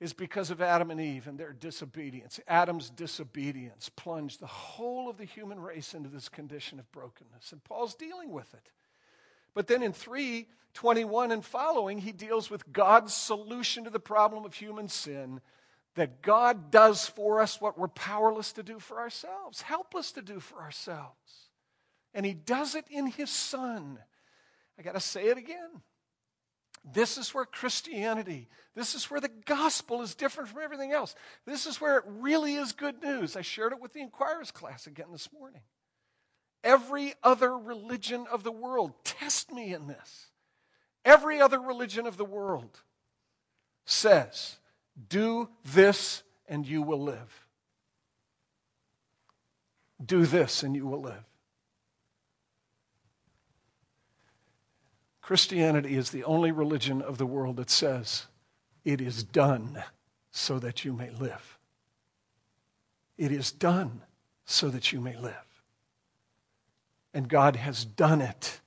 is 0.00 0.12
because 0.12 0.50
of 0.50 0.60
Adam 0.60 0.90
and 0.90 1.00
Eve 1.00 1.26
and 1.26 1.38
their 1.38 1.52
disobedience. 1.52 2.38
Adam's 2.46 2.90
disobedience 2.90 3.88
plunged 3.88 4.40
the 4.40 4.46
whole 4.46 5.08
of 5.08 5.16
the 5.16 5.24
human 5.24 5.58
race 5.58 5.94
into 5.94 6.08
this 6.08 6.28
condition 6.28 6.78
of 6.78 6.90
brokenness, 6.92 7.52
and 7.52 7.64
Paul's 7.64 7.94
dealing 7.94 8.30
with 8.30 8.52
it. 8.54 8.70
But 9.54 9.66
then 9.66 9.82
in 9.82 9.92
321 9.92 11.32
and 11.32 11.44
following, 11.44 11.98
he 11.98 12.12
deals 12.12 12.50
with 12.50 12.72
God's 12.72 13.14
solution 13.14 13.84
to 13.84 13.90
the 13.90 14.00
problem 14.00 14.44
of 14.44 14.54
human 14.54 14.88
sin 14.88 15.40
that 15.94 16.22
God 16.22 16.70
does 16.70 17.06
for 17.06 17.40
us 17.40 17.60
what 17.60 17.78
we're 17.78 17.88
powerless 17.88 18.52
to 18.54 18.62
do 18.62 18.78
for 18.78 18.98
ourselves, 19.00 19.62
helpless 19.62 20.12
to 20.12 20.22
do 20.22 20.40
for 20.40 20.60
ourselves. 20.60 21.48
And 22.12 22.24
he 22.26 22.34
does 22.34 22.74
it 22.74 22.84
in 22.90 23.06
his 23.06 23.30
Son. 23.30 23.98
I 24.78 24.82
got 24.82 24.94
to 24.94 25.00
say 25.00 25.26
it 25.26 25.38
again. 25.38 25.82
This 26.92 27.16
is 27.16 27.32
where 27.32 27.46
Christianity, 27.46 28.48
this 28.74 28.94
is 28.94 29.10
where 29.10 29.20
the 29.20 29.30
gospel 29.46 30.02
is 30.02 30.14
different 30.14 30.50
from 30.50 30.60
everything 30.60 30.92
else. 30.92 31.14
This 31.46 31.64
is 31.64 31.80
where 31.80 31.96
it 31.96 32.04
really 32.06 32.56
is 32.56 32.72
good 32.72 33.02
news. 33.02 33.36
I 33.36 33.40
shared 33.40 33.72
it 33.72 33.80
with 33.80 33.94
the 33.94 34.02
Inquirers 34.02 34.50
class 34.50 34.86
again 34.86 35.06
this 35.10 35.32
morning. 35.32 35.62
Every 36.62 37.14
other 37.22 37.56
religion 37.56 38.26
of 38.30 38.42
the 38.42 38.52
world, 38.52 38.92
test 39.02 39.50
me 39.50 39.72
in 39.72 39.86
this. 39.86 40.26
Every 41.04 41.40
other 41.40 41.58
religion 41.58 42.06
of 42.06 42.16
the 42.16 42.24
world 42.24 42.80
says, 43.86 44.56
do 45.08 45.48
this 45.64 46.22
and 46.48 46.66
you 46.66 46.82
will 46.82 47.02
live. 47.02 47.46
Do 50.04 50.26
this 50.26 50.62
and 50.62 50.74
you 50.74 50.86
will 50.86 51.00
live. 51.00 51.24
Christianity 55.22 55.96
is 55.96 56.10
the 56.10 56.24
only 56.24 56.52
religion 56.52 57.00
of 57.00 57.16
the 57.16 57.26
world 57.26 57.56
that 57.56 57.70
says, 57.70 58.26
it 58.84 59.00
is 59.00 59.24
done 59.24 59.82
so 60.30 60.58
that 60.58 60.84
you 60.84 60.92
may 60.92 61.10
live. 61.10 61.58
It 63.16 63.32
is 63.32 63.50
done 63.50 64.02
so 64.44 64.68
that 64.68 64.92
you 64.92 65.00
may 65.00 65.16
live. 65.16 65.62
And 67.14 67.28
God 67.28 67.56
has 67.56 67.84
done 67.84 68.20
it 68.20 68.60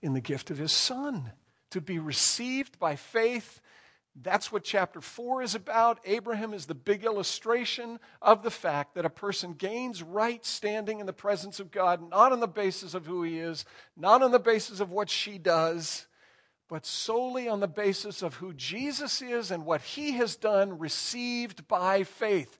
in 0.00 0.14
the 0.14 0.20
gift 0.20 0.50
of 0.50 0.58
His 0.58 0.72
Son 0.72 1.30
to 1.70 1.80
be 1.80 1.98
received 1.98 2.78
by 2.80 2.96
faith 2.96 3.60
that's 4.20 4.52
what 4.52 4.62
chapter 4.62 5.00
4 5.00 5.42
is 5.42 5.54
about. 5.54 5.98
Abraham 6.04 6.52
is 6.52 6.66
the 6.66 6.74
big 6.74 7.04
illustration 7.04 7.98
of 8.20 8.42
the 8.42 8.50
fact 8.50 8.94
that 8.94 9.06
a 9.06 9.10
person 9.10 9.54
gains 9.54 10.02
right 10.02 10.44
standing 10.44 11.00
in 11.00 11.06
the 11.06 11.14
presence 11.14 11.60
of 11.60 11.70
God, 11.70 12.10
not 12.10 12.30
on 12.30 12.40
the 12.40 12.46
basis 12.46 12.92
of 12.92 13.06
who 13.06 13.22
he 13.22 13.38
is, 13.38 13.64
not 13.96 14.22
on 14.22 14.30
the 14.30 14.38
basis 14.38 14.80
of 14.80 14.90
what 14.90 15.08
she 15.08 15.38
does, 15.38 16.06
but 16.68 16.84
solely 16.84 17.48
on 17.48 17.60
the 17.60 17.68
basis 17.68 18.22
of 18.22 18.34
who 18.34 18.52
Jesus 18.52 19.22
is 19.22 19.50
and 19.50 19.64
what 19.64 19.80
he 19.80 20.12
has 20.12 20.36
done, 20.36 20.78
received 20.78 21.66
by 21.66 22.02
faith. 22.04 22.58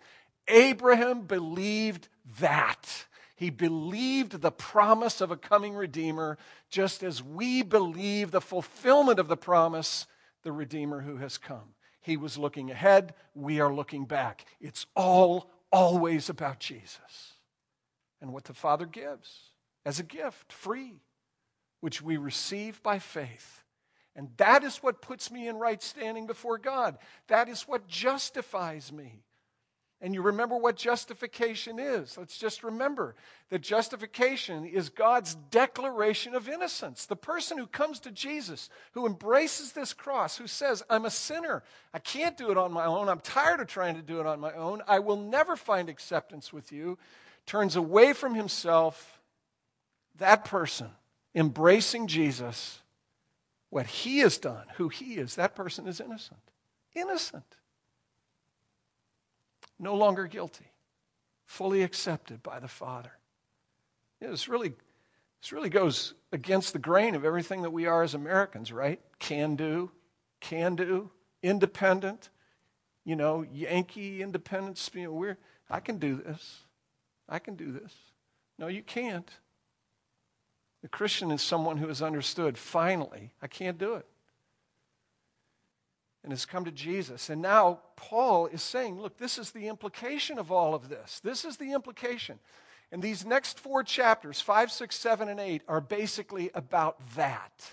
Abraham 0.48 1.22
believed 1.22 2.08
that. 2.40 3.06
He 3.36 3.50
believed 3.50 4.40
the 4.40 4.52
promise 4.52 5.20
of 5.20 5.30
a 5.30 5.36
coming 5.36 5.74
Redeemer, 5.74 6.38
just 6.70 7.02
as 7.02 7.22
we 7.22 7.62
believe 7.62 8.30
the 8.30 8.40
fulfillment 8.40 9.18
of 9.18 9.28
the 9.28 9.36
promise 9.36 10.06
the 10.42 10.52
Redeemer 10.52 11.00
who 11.00 11.16
has 11.16 11.38
come. 11.38 11.74
He 12.00 12.16
was 12.16 12.36
looking 12.36 12.70
ahead, 12.70 13.14
we 13.34 13.60
are 13.60 13.72
looking 13.72 14.04
back. 14.04 14.46
It's 14.60 14.86
all 14.96 15.50
always 15.70 16.28
about 16.28 16.58
Jesus 16.58 17.34
and 18.20 18.32
what 18.32 18.44
the 18.44 18.54
Father 18.54 18.86
gives 18.86 19.50
as 19.84 19.98
a 19.98 20.04
gift, 20.04 20.52
free, 20.52 21.00
which 21.80 22.02
we 22.02 22.16
receive 22.16 22.82
by 22.82 22.98
faith. 22.98 23.64
And 24.14 24.28
that 24.36 24.62
is 24.62 24.78
what 24.78 25.00
puts 25.00 25.30
me 25.30 25.48
in 25.48 25.56
right 25.56 25.82
standing 25.82 26.26
before 26.26 26.58
God. 26.58 26.98
That 27.28 27.48
is 27.48 27.62
what 27.62 27.88
justifies 27.88 28.92
me. 28.92 29.24
And 30.04 30.14
you 30.14 30.20
remember 30.20 30.56
what 30.56 30.74
justification 30.74 31.78
is. 31.78 32.18
Let's 32.18 32.36
just 32.36 32.64
remember 32.64 33.14
that 33.50 33.60
justification 33.60 34.64
is 34.64 34.88
God's 34.88 35.36
declaration 35.52 36.34
of 36.34 36.48
innocence. 36.48 37.06
The 37.06 37.14
person 37.14 37.56
who 37.56 37.68
comes 37.68 38.00
to 38.00 38.10
Jesus, 38.10 38.68
who 38.94 39.06
embraces 39.06 39.72
this 39.72 39.92
cross, 39.92 40.36
who 40.36 40.48
says, 40.48 40.82
I'm 40.90 41.04
a 41.04 41.10
sinner. 41.10 41.62
I 41.94 42.00
can't 42.00 42.36
do 42.36 42.50
it 42.50 42.58
on 42.58 42.72
my 42.72 42.84
own. 42.84 43.08
I'm 43.08 43.20
tired 43.20 43.60
of 43.60 43.68
trying 43.68 43.94
to 43.94 44.02
do 44.02 44.18
it 44.18 44.26
on 44.26 44.40
my 44.40 44.52
own. 44.54 44.82
I 44.88 44.98
will 44.98 45.16
never 45.16 45.54
find 45.54 45.88
acceptance 45.88 46.52
with 46.52 46.72
you, 46.72 46.98
turns 47.46 47.76
away 47.76 48.12
from 48.12 48.34
himself. 48.34 49.20
That 50.18 50.44
person, 50.44 50.90
embracing 51.32 52.08
Jesus, 52.08 52.80
what 53.70 53.86
he 53.86 54.18
has 54.18 54.36
done, 54.36 54.64
who 54.74 54.88
he 54.88 55.14
is, 55.14 55.36
that 55.36 55.54
person 55.54 55.86
is 55.86 56.00
innocent. 56.00 56.40
Innocent 56.96 57.56
no 59.82 59.96
longer 59.96 60.26
guilty, 60.26 60.70
fully 61.44 61.82
accepted 61.82 62.42
by 62.42 62.60
the 62.60 62.68
Father. 62.68 63.10
this 64.20 64.48
really, 64.48 64.72
this 65.40 65.52
really 65.52 65.68
goes 65.68 66.14
against 66.30 66.72
the 66.72 66.78
grain 66.78 67.16
of 67.16 67.24
everything 67.24 67.62
that 67.62 67.70
we 67.70 67.86
are 67.86 68.04
as 68.04 68.14
Americans, 68.14 68.72
right? 68.72 69.00
Can 69.18 69.56
do, 69.56 69.90
can 70.40 70.76
do, 70.76 71.10
independent, 71.42 72.30
you 73.04 73.16
know, 73.16 73.44
Yankee 73.52 74.22
independence. 74.22 74.88
You 74.94 75.04
know, 75.04 75.12
we're, 75.12 75.38
I 75.68 75.80
can 75.80 75.98
do 75.98 76.14
this. 76.14 76.60
I 77.28 77.40
can 77.40 77.56
do 77.56 77.72
this. 77.72 77.92
No, 78.58 78.68
you 78.68 78.82
can't. 78.82 79.28
The 80.82 80.88
Christian 80.88 81.32
is 81.32 81.42
someone 81.42 81.76
who 81.76 81.88
has 81.88 82.02
understood, 82.02 82.56
finally, 82.56 83.32
I 83.42 83.48
can't 83.48 83.78
do 83.78 83.94
it 83.94 84.06
and 86.22 86.32
has 86.32 86.46
come 86.46 86.64
to 86.64 86.70
Jesus. 86.70 87.30
And 87.30 87.42
now 87.42 87.80
Paul 87.96 88.46
is 88.46 88.62
saying, 88.62 89.00
look, 89.00 89.18
this 89.18 89.38
is 89.38 89.50
the 89.50 89.68
implication 89.68 90.38
of 90.38 90.52
all 90.52 90.74
of 90.74 90.88
this. 90.88 91.20
This 91.20 91.44
is 91.44 91.56
the 91.56 91.72
implication. 91.72 92.38
And 92.92 93.02
these 93.02 93.24
next 93.24 93.58
four 93.58 93.82
chapters, 93.82 94.40
five, 94.40 94.70
six, 94.70 94.96
seven, 94.96 95.28
and 95.28 95.40
8, 95.40 95.62
are 95.66 95.80
basically 95.80 96.50
about 96.54 96.98
that. 97.16 97.72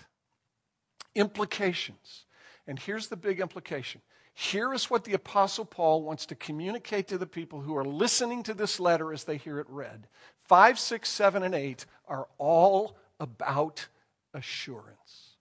Implications. 1.14 2.24
And 2.66 2.78
here's 2.78 3.08
the 3.08 3.16
big 3.16 3.40
implication. 3.40 4.00
Here 4.32 4.72
is 4.72 4.90
what 4.90 5.04
the 5.04 5.14
Apostle 5.14 5.64
Paul 5.64 6.02
wants 6.02 6.26
to 6.26 6.34
communicate 6.34 7.08
to 7.08 7.18
the 7.18 7.26
people 7.26 7.60
who 7.60 7.76
are 7.76 7.84
listening 7.84 8.42
to 8.44 8.54
this 8.54 8.80
letter 8.80 9.12
as 9.12 9.24
they 9.24 9.36
hear 9.36 9.60
it 9.60 9.66
read. 9.68 10.06
Five, 10.44 10.78
six, 10.78 11.08
seven, 11.08 11.42
and 11.42 11.54
8 11.54 11.84
are 12.08 12.26
all 12.38 12.96
about 13.20 13.86
assurance. 14.32 15.36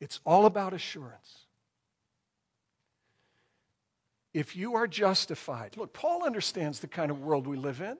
It's 0.00 0.20
all 0.24 0.46
about 0.46 0.72
assurance 0.72 1.46
if 4.32 4.54
you 4.56 4.74
are 4.74 4.86
justified, 4.86 5.76
look, 5.76 5.92
Paul 5.92 6.24
understands 6.24 6.80
the 6.80 6.86
kind 6.86 7.10
of 7.10 7.20
world 7.20 7.46
we 7.46 7.56
live 7.56 7.80
in. 7.80 7.96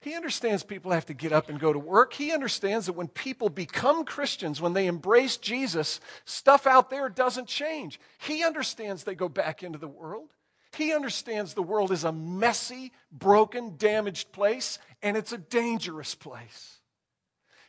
He 0.00 0.14
understands 0.14 0.62
people 0.62 0.92
have 0.92 1.06
to 1.06 1.14
get 1.14 1.32
up 1.32 1.48
and 1.48 1.58
go 1.58 1.72
to 1.72 1.78
work. 1.78 2.12
He 2.12 2.32
understands 2.32 2.86
that 2.86 2.92
when 2.92 3.08
people 3.08 3.48
become 3.48 4.04
Christians, 4.04 4.60
when 4.60 4.74
they 4.74 4.86
embrace 4.86 5.36
Jesus, 5.36 6.00
stuff 6.24 6.66
out 6.66 6.90
there 6.90 7.08
doesn't 7.08 7.48
change. 7.48 7.98
He 8.18 8.44
understands 8.44 9.02
they 9.02 9.14
go 9.14 9.28
back 9.28 9.62
into 9.62 9.78
the 9.78 9.88
world. 9.88 10.32
He 10.76 10.92
understands 10.92 11.54
the 11.54 11.62
world 11.62 11.90
is 11.90 12.04
a 12.04 12.12
messy, 12.12 12.92
broken, 13.10 13.76
damaged 13.78 14.30
place, 14.32 14.78
and 15.02 15.16
it's 15.16 15.32
a 15.32 15.38
dangerous 15.38 16.14
place. 16.14 16.80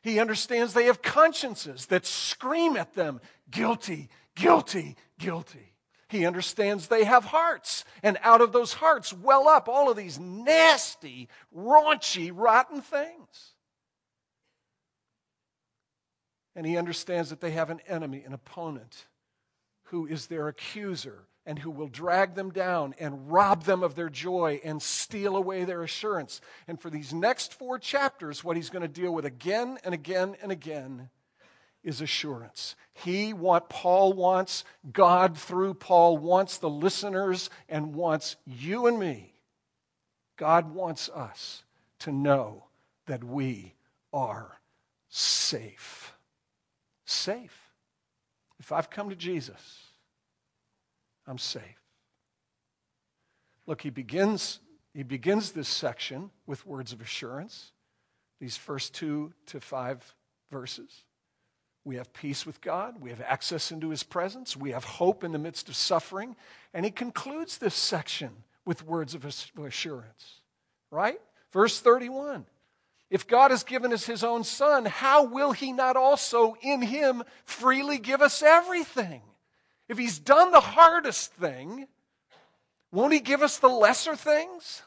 He 0.02 0.20
understands 0.20 0.74
they 0.74 0.86
have 0.86 1.02
consciences 1.02 1.88
that 1.88 2.06
scream 2.06 2.76
at 2.76 2.94
them 2.94 3.22
guilty, 3.50 4.10
guilty, 4.36 4.98
guilty. 5.18 5.74
He 6.10 6.26
understands 6.26 6.88
they 6.88 7.04
have 7.04 7.26
hearts, 7.26 7.84
and 8.02 8.18
out 8.22 8.42
of 8.42 8.54
those 8.54 8.74
hearts 8.74 9.12
well 9.12 9.48
up 9.48 9.68
all 9.68 9.90
of 9.90 9.98
these 9.98 10.18
nasty, 10.18 11.28
raunchy, 11.56 12.32
rotten 12.34 12.82
things. 12.82 13.54
And 16.56 16.66
he 16.66 16.78
understands 16.78 17.30
that 17.30 17.42
they 17.42 17.52
have 17.52 17.70
an 17.70 17.82
enemy, 17.88 18.24
an 18.26 18.34
opponent, 18.34 19.06
who 19.86 20.08
is 20.08 20.28
their 20.28 20.48
accuser 20.48 21.28
and 21.46 21.60
who 21.60 21.72
will 21.72 21.88
drag 21.88 22.36
them 22.36 22.52
down 22.52 22.96
and 23.00 23.32
rob 23.32 23.64
them 23.64 23.84
of 23.84 23.96
their 23.96 24.10
joy 24.10 24.60
and 24.64 24.82
steal 24.82 25.38
away 25.38 25.66
their 25.66 25.84
assurance. 25.84 26.42
And 26.68 26.80
for 26.82 26.90
these 26.90 27.14
next 27.14 27.54
four 27.54 27.80
chapters, 27.80 28.44
what 28.44 28.58
he's 28.58 28.70
going 28.70 28.82
to 28.82 28.88
deal 28.88 29.14
with 29.14 29.26
again 29.26 29.78
and 29.84 29.94
again 29.94 30.36
and 30.42 30.52
again 30.52 31.10
is 31.88 32.01
assurance. 32.01 32.75
He 32.94 33.32
what 33.32 33.70
Paul 33.70 34.12
wants, 34.12 34.65
God 34.91 35.38
through 35.38 35.75
Paul 35.75 36.17
wants 36.17 36.58
the 36.58 36.70
listeners 36.70 37.50
and 37.70 37.96
wants 37.96 38.36
you 38.46 38.88
and 38.88 39.00
me. 39.00 39.34
God 40.36 40.74
wants 40.74 41.08
us 41.08 41.63
to 42.00 42.12
know 42.12 42.65
that 43.06 43.24
we 43.24 43.74
are 44.12 44.60
safe. 45.08 46.13
Safe. 47.06 47.58
If 48.60 48.74
I've 48.74 48.89
come 48.89 49.10
to 49.10 49.15
Jesus, 49.15 49.84
I'm 51.25 51.38
safe. 51.38 51.63
Look, 53.65 53.82
he 53.82 53.91
begins 53.91 54.60
he 54.94 55.03
begins 55.03 55.51
this 55.51 55.70
section 55.70 56.32
with 56.48 56.65
words 56.65 56.91
of 56.91 57.01
assurance. 57.01 57.72
These 58.41 58.58
first 58.58 58.96
2 58.96 59.32
to 59.48 59.60
5 59.60 60.15
verses. 60.50 61.03
We 61.88 61.96
have 61.96 62.12
peace 62.12 62.46
with 62.46 62.60
God. 62.60 63.00
We 63.00 63.12
have 63.12 63.22
access 63.22 63.72
into 63.72 63.91
his 63.91 64.03
presence. 64.03 64.58
We 64.58 64.72
have 64.72 64.84
hope 64.84 65.24
in 65.24 65.32
the 65.32 65.39
midst 65.39 65.70
of 65.70 65.75
suffering. 65.77 66.36
And 66.74 66.84
he 66.84 66.91
concludes 66.91 67.58
this 67.58 67.75
section 67.75 68.32
with 68.65 68.86
words 68.86 69.15
of 69.15 69.24
assurance, 69.24 70.41
right? 70.91 71.22
Verse 71.53 71.79
31 71.79 72.46
If 73.10 73.25
God 73.25 73.51
has 73.51 73.63
given 73.63 73.94
us 73.94 74.06
his 74.06 74.22
own 74.22 74.44
son, 74.44 74.84
how 74.84 75.24
will 75.24 75.53
he 75.53 75.72
not 75.72 75.96
also 75.96 76.58
in 76.62 76.82
him 76.82 77.24
freely 77.46 78.00
give 78.00 78.22
us 78.22 78.44
everything? 78.44 79.22
If 79.88 79.98
he's 79.98 80.20
done 80.20 80.51
the 80.51 80.60
hardest 80.60 81.32
thing, 81.36 81.88
won't 82.91 83.13
he 83.13 83.22
give 83.22 83.41
us 83.41 83.60
the 83.60 83.70
lesser 83.70 84.17
things? 84.17 84.82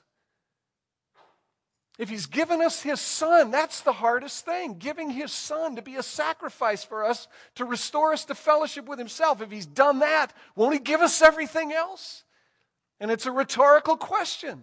If 2.00 2.08
he's 2.08 2.24
given 2.24 2.62
us 2.62 2.80
his 2.80 2.98
son, 2.98 3.50
that's 3.50 3.82
the 3.82 3.92
hardest 3.92 4.46
thing. 4.46 4.78
Giving 4.78 5.10
his 5.10 5.30
son 5.30 5.76
to 5.76 5.82
be 5.82 5.96
a 5.96 6.02
sacrifice 6.02 6.82
for 6.82 7.04
us, 7.04 7.28
to 7.56 7.66
restore 7.66 8.14
us 8.14 8.24
to 8.24 8.34
fellowship 8.34 8.88
with 8.88 8.98
himself. 8.98 9.42
If 9.42 9.50
he's 9.50 9.66
done 9.66 9.98
that, 9.98 10.32
won't 10.56 10.72
he 10.72 10.80
give 10.80 11.02
us 11.02 11.20
everything 11.20 11.74
else? 11.74 12.24
And 13.00 13.10
it's 13.10 13.26
a 13.26 13.30
rhetorical 13.30 13.98
question. 13.98 14.62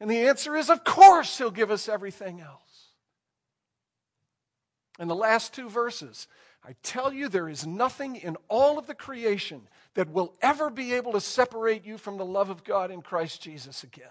And 0.00 0.10
the 0.10 0.26
answer 0.26 0.56
is, 0.56 0.70
of 0.70 0.84
course, 0.84 1.36
he'll 1.36 1.50
give 1.50 1.70
us 1.70 1.86
everything 1.86 2.40
else. 2.40 2.86
And 4.98 5.10
the 5.10 5.14
last 5.14 5.52
two 5.52 5.68
verses 5.68 6.28
I 6.64 6.76
tell 6.82 7.12
you, 7.12 7.28
there 7.28 7.50
is 7.50 7.66
nothing 7.66 8.16
in 8.16 8.38
all 8.48 8.78
of 8.78 8.86
the 8.86 8.94
creation 8.94 9.68
that 9.96 10.10
will 10.10 10.32
ever 10.40 10.70
be 10.70 10.94
able 10.94 11.12
to 11.12 11.20
separate 11.20 11.84
you 11.84 11.98
from 11.98 12.16
the 12.16 12.24
love 12.24 12.48
of 12.48 12.64
God 12.64 12.90
in 12.90 13.02
Christ 13.02 13.42
Jesus 13.42 13.84
again. 13.84 14.06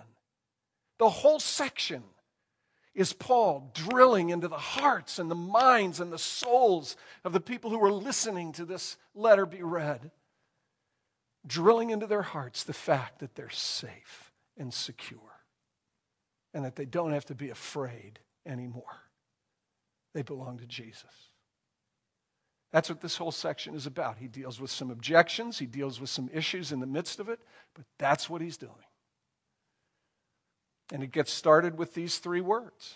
The 0.98 1.10
whole 1.10 1.40
section 1.40 2.04
is 2.94 3.12
Paul 3.12 3.72
drilling 3.74 4.30
into 4.30 4.48
the 4.48 4.58
hearts 4.58 5.20
and 5.20 5.30
the 5.30 5.36
minds 5.36 6.00
and 6.00 6.12
the 6.12 6.18
souls 6.18 6.96
of 7.26 7.34
the 7.34 7.42
people 7.42 7.70
who 7.70 7.84
are 7.84 7.92
listening 7.92 8.54
to 8.54 8.66
this 8.66 8.96
letter 9.14 9.46
be 9.46 9.62
read, 9.62 10.12
drilling 11.46 11.90
into 11.90 12.08
their 12.08 12.22
hearts 12.22 12.64
the 12.64 12.74
fact 12.74 13.20
that 13.20 13.36
they're 13.36 13.50
safe 13.50 14.32
and 14.58 14.74
secure 14.74 15.20
and 16.54 16.64
that 16.64 16.78
they 16.78 16.86
don't 16.86 17.12
have 17.12 17.26
to 17.26 17.36
be 17.36 17.50
afraid 17.50 18.20
anymore. 18.46 19.02
They 20.14 20.22
belong 20.22 20.60
to 20.60 20.66
Jesus. 20.66 21.04
That's 22.72 22.90
what 22.90 23.02
this 23.02 23.18
whole 23.18 23.34
section 23.34 23.76
is 23.76 23.86
about. 23.86 24.18
He 24.18 24.30
deals 24.30 24.62
with 24.62 24.72
some 24.72 24.90
objections, 24.90 25.60
he 25.60 25.66
deals 25.66 26.00
with 26.00 26.10
some 26.10 26.30
issues 26.34 26.72
in 26.72 26.80
the 26.80 26.88
midst 26.88 27.20
of 27.20 27.28
it, 27.28 27.42
but 27.74 27.84
that's 27.98 28.30
what 28.30 28.42
he's 28.42 28.58
doing. 28.58 28.72
And 30.92 31.04
it 31.04 31.12
gets 31.12 31.32
started 31.32 31.78
with 31.78 31.94
these 31.94 32.20
three 32.20 32.42
words 32.42 32.96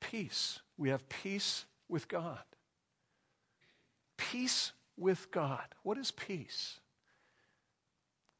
peace. 0.00 0.60
We 0.76 0.90
have 0.90 1.08
peace 1.08 1.64
with 1.88 2.08
God. 2.08 2.42
Peace 4.16 4.72
with 4.96 5.30
God. 5.30 5.64
What 5.82 5.96
is 5.96 6.10
peace? 6.10 6.80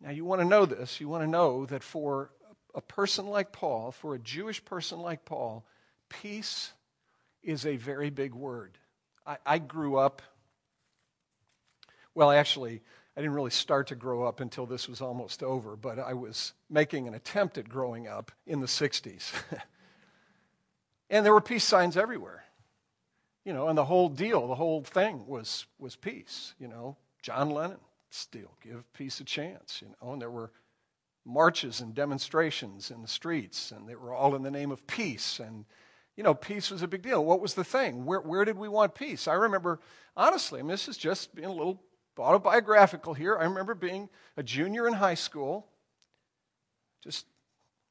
Now, 0.01 0.11
you 0.11 0.25
want 0.25 0.41
to 0.41 0.47
know 0.47 0.67
this. 0.67 1.01
You 1.01 1.09
want 1.09 1.23
to 1.23 1.31
know 1.31 1.65
that 1.67 1.83
for 1.83 2.31
a 2.75 2.81
person 2.81 3.27
like 3.27 3.53
Paul, 3.53 3.93
for 3.93 4.15
a 4.15 4.19
Jewish 4.19 4.65
person 4.65 4.99
like 4.99 5.25
Paul, 5.25 5.65
peace 6.09 6.73
is 7.43 7.65
a 7.65 7.77
very 7.77 8.11
big 8.11 8.35
word. 8.35 8.79
I, 9.27 9.37
I 9.47 9.59
grew 9.59 9.97
up, 9.97 10.23
well, 12.15 12.31
actually, 12.31 12.83
I 13.17 13.21
didn't 13.21 13.35
really 13.35 13.51
start 13.51 13.89
to 13.89 13.95
grow 13.95 14.25
up 14.25 14.41
until 14.41 14.65
this 14.65 14.89
was 14.89 15.03
almost 15.03 15.43
over, 15.43 15.77
but 15.77 15.99
I 15.99 16.15
was 16.15 16.55
making 16.71 17.07
an 17.07 17.15
attempt 17.15 17.59
at 17.59 17.69
growing 17.69 18.09
up 18.09 18.33
in 18.47 18.61
the 18.61 18.67
60s. 18.67 19.33
and 21.11 21.25
there 21.25 21.35
were 21.35 21.43
peace 21.43 21.65
signs 21.65 21.97
everywhere. 21.97 22.45
You 23.45 23.53
know, 23.53 23.69
and 23.69 23.77
the 23.77 23.85
whole 23.85 24.09
deal, 24.09 24.47
the 24.47 24.55
whole 24.55 24.83
thing 24.83 25.27
was, 25.27 25.67
was 25.79 25.95
peace. 25.95 26.55
You 26.59 26.69
know, 26.69 26.97
John 27.21 27.51
Lennon, 27.51 27.81
still 28.11 28.57
give 28.63 28.91
peace 28.95 29.21
a 29.21 29.25
chance. 29.25 29.83
You 29.83 29.89
know, 29.89 30.13
and 30.13 30.23
there 30.23 30.31
were 30.31 30.51
marches 31.27 31.81
and 31.81 31.95
demonstrations 31.95 32.91
in 32.91 33.03
the 33.03 33.09
streets, 33.09 33.73
and 33.73 33.87
they 33.87 33.95
were 33.95 34.15
all 34.15 34.35
in 34.35 34.43
the 34.43 34.51
name 34.51 34.71
of 34.71 34.87
peace. 34.87 35.39
And, 35.39 35.67
you 36.17 36.23
know, 36.23 36.35
peace 36.35 36.71
was 36.71 36.83
a 36.83 36.89
big 36.89 37.03
deal. 37.03 37.25
What 37.25 37.41
was 37.41 37.55
the 37.55 37.65
thing? 37.65 38.07
Where, 38.07 38.21
where 38.21 38.45
did 38.47 38.57
we 38.57 38.69
want 38.69 38.95
peace? 38.95 39.29
I 39.29 39.35
remember, 39.35 39.81
honestly, 40.17 40.61
I 40.61 40.63
mean, 40.63 40.71
this 40.71 40.89
is 40.89 40.97
just 40.97 41.35
being 41.35 41.49
a 41.49 41.53
little 41.53 41.83
autobiographical 42.19 43.15
here. 43.15 43.37
I 43.39 43.45
remember 43.45 43.75
being 43.75 44.09
a 44.37 44.43
junior 44.43 44.87
in 44.87 44.95
high 44.95 45.15
school, 45.15 45.67
just 47.03 47.27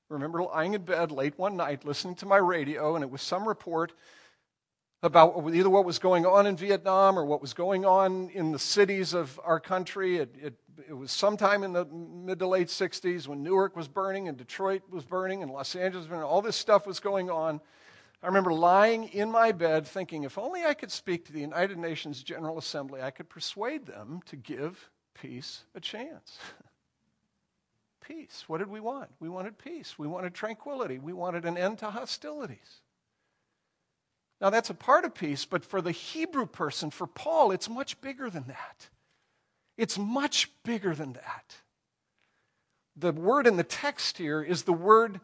remember 0.09 0.43
lying 0.43 0.73
in 0.73 0.83
bed 0.83 1.11
late 1.11 1.37
one 1.37 1.57
night 1.57 1.85
listening 1.85 2.15
to 2.15 2.25
my 2.25 2.37
radio, 2.37 2.95
and 2.95 3.03
it 3.03 3.09
was 3.09 3.21
some 3.21 3.47
report 3.47 3.93
about 5.03 5.33
either 5.53 5.69
what 5.69 5.83
was 5.83 5.97
going 5.97 6.25
on 6.25 6.45
in 6.45 6.55
Vietnam 6.55 7.17
or 7.17 7.25
what 7.25 7.41
was 7.41 7.53
going 7.53 7.85
on 7.85 8.29
in 8.29 8.51
the 8.51 8.59
cities 8.59 9.13
of 9.13 9.39
our 9.43 9.59
country. 9.59 10.17
It, 10.17 10.35
it, 10.39 10.53
it, 10.89 10.93
was 10.93 11.11
sometime 11.11 11.63
in 11.63 11.73
the 11.73 11.85
mid 11.85 12.37
to 12.39 12.47
late 12.47 12.67
60s 12.67 13.27
when 13.27 13.41
Newark 13.41 13.75
was 13.75 13.87
burning 13.87 14.27
and 14.27 14.37
Detroit 14.37 14.83
was 14.91 15.03
burning 15.03 15.41
and 15.41 15.51
Los 15.51 15.75
Angeles 15.75 16.03
was 16.03 16.09
burning. 16.09 16.23
All 16.23 16.41
this 16.41 16.55
stuff 16.55 16.85
was 16.85 16.99
going 16.99 17.31
on. 17.31 17.61
I 18.23 18.27
remember 18.27 18.53
lying 18.53 19.05
in 19.05 19.31
my 19.31 19.51
bed 19.51 19.87
thinking, 19.87 20.23
if 20.23 20.37
only 20.37 20.63
I 20.63 20.75
could 20.75 20.91
speak 20.91 21.25
to 21.25 21.33
the 21.33 21.39
United 21.39 21.77
Nations 21.77 22.21
General 22.21 22.59
Assembly, 22.59 23.01
I 23.01 23.09
could 23.09 23.29
persuade 23.29 23.87
them 23.87 24.21
to 24.27 24.35
give 24.35 24.89
peace 25.15 25.63
a 25.73 25.79
chance. 25.79 26.37
peace. 28.01 28.43
What 28.47 28.59
did 28.59 28.69
we 28.69 28.79
want? 28.79 29.09
We 29.19 29.29
wanted 29.29 29.57
peace. 29.57 29.97
We 29.97 30.07
wanted 30.07 30.33
tranquility. 30.33 30.99
We 30.99 31.13
wanted 31.13 31.45
an 31.45 31.57
end 31.57 31.79
to 31.79 31.89
hostilities. 31.89 32.81
Now, 34.39 34.49
that's 34.49 34.71
a 34.71 34.75
part 34.75 35.05
of 35.05 35.13
peace, 35.13 35.45
but 35.45 35.63
for 35.63 35.81
the 35.81 35.91
Hebrew 35.91 36.47
person, 36.47 36.89
for 36.89 37.07
Paul, 37.07 37.51
it's 37.51 37.69
much 37.69 38.01
bigger 38.01 38.29
than 38.29 38.45
that. 38.47 38.89
It's 39.77 39.97
much 39.97 40.49
bigger 40.63 40.95
than 40.95 41.13
that. 41.13 41.55
The 42.95 43.13
word 43.13 43.47
in 43.47 43.55
the 43.55 43.63
text 43.63 44.17
here 44.17 44.41
is 44.41 44.63
the 44.63 44.73
word 44.73 45.21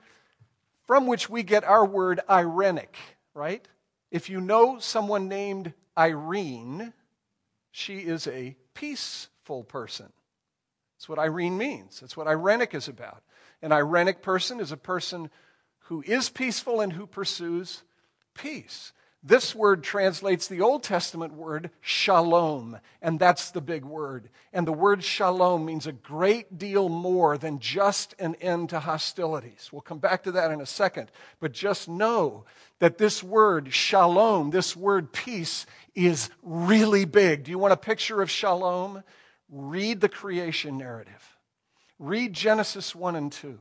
from 0.88 1.06
which 1.06 1.30
we 1.30 1.44
get 1.44 1.64
our 1.64 1.86
word 1.86 2.22
irenic, 2.30 2.96
right? 3.34 3.68
If 4.10 4.30
you 4.30 4.42
know 4.42 4.80
someone 4.80 5.28
named 5.28 5.74
Irene, 5.98 6.94
she 7.72 7.98
is 7.98 8.26
a 8.28 8.56
peaceful 8.74 9.64
person. 9.64 10.12
That's 10.96 11.10
what 11.10 11.20
Irene 11.20 11.58
means. 11.58 12.00
That's 12.00 12.18
what 12.18 12.28
irenic 12.28 12.74
is 12.74 12.88
about. 12.88 13.22
An 13.62 13.72
irenic 13.72 14.22
person 14.22 14.60
is 14.60 14.72
a 14.72 14.78
person 14.78 15.30
who 15.82 16.04
is 16.06 16.30
peaceful 16.30 16.82
and 16.82 16.94
who 16.94 17.06
pursues 17.06 17.84
peace. 18.34 18.94
This 19.24 19.56
word 19.56 19.84
translates 19.84 20.48
the 20.48 20.62
Old 20.62 20.84
Testament 20.84 21.34
word 21.34 21.72
shalom, 21.82 22.78
and 23.02 23.20
that's 23.20 23.52
the 23.52 23.62
big 23.62 23.84
word. 23.84 24.30
And 24.54 24.66
the 24.66 24.72
word 24.72 25.04
shalom 25.04 25.66
means 25.66 25.88
a 25.88 25.92
great 25.92 26.58
deal 26.58 26.88
more 26.88 27.38
than 27.38 27.60
just 27.60 28.14
an 28.20 28.36
end 28.36 28.70
to 28.70 28.80
hostilities. 28.80 29.70
We'll 29.72 29.82
come 29.82 29.98
back 29.98 30.24
to 30.24 30.32
that 30.34 30.52
in 30.52 30.62
a 30.62 30.68
second. 30.68 31.12
But 31.40 31.52
just 31.52 31.90
know 31.90 32.46
that 32.80 33.00
this 33.00 33.24
word 33.24 33.74
shalom, 33.74 34.52
this 34.52 34.76
word 34.76 35.12
peace, 35.12 35.66
is 35.96 36.30
really 36.44 37.06
big. 37.06 37.44
Do 37.44 37.52
you 37.52 37.60
want 37.60 37.74
a 37.74 37.78
picture 37.78 38.22
of 38.22 38.30
shalom? 38.30 39.04
Read 39.50 40.00
the 40.00 40.10
creation 40.10 40.78
narrative, 40.78 41.38
read 42.00 42.34
Genesis 42.34 42.94
1 42.94 43.16
and 43.16 43.32
2 43.32 43.60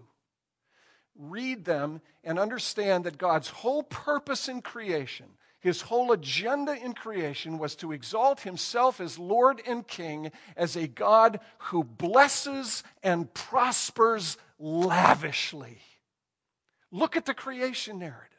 read 1.18 1.64
them 1.64 2.00
and 2.24 2.38
understand 2.38 3.04
that 3.04 3.16
God's 3.16 3.48
whole 3.48 3.82
purpose 3.82 4.48
in 4.48 4.60
creation 4.60 5.26
his 5.66 5.82
whole 5.82 6.12
agenda 6.12 6.76
in 6.76 6.94
creation 6.94 7.58
was 7.58 7.74
to 7.76 7.90
exalt 7.92 8.40
himself 8.40 9.00
as 9.00 9.18
Lord 9.18 9.60
and 9.66 9.86
King, 9.86 10.30
as 10.56 10.76
a 10.76 10.86
God 10.86 11.40
who 11.58 11.82
blesses 11.82 12.84
and 13.02 13.32
prospers 13.34 14.38
lavishly. 14.60 15.78
Look 16.92 17.16
at 17.16 17.26
the 17.26 17.34
creation 17.34 17.98
narrative 17.98 18.30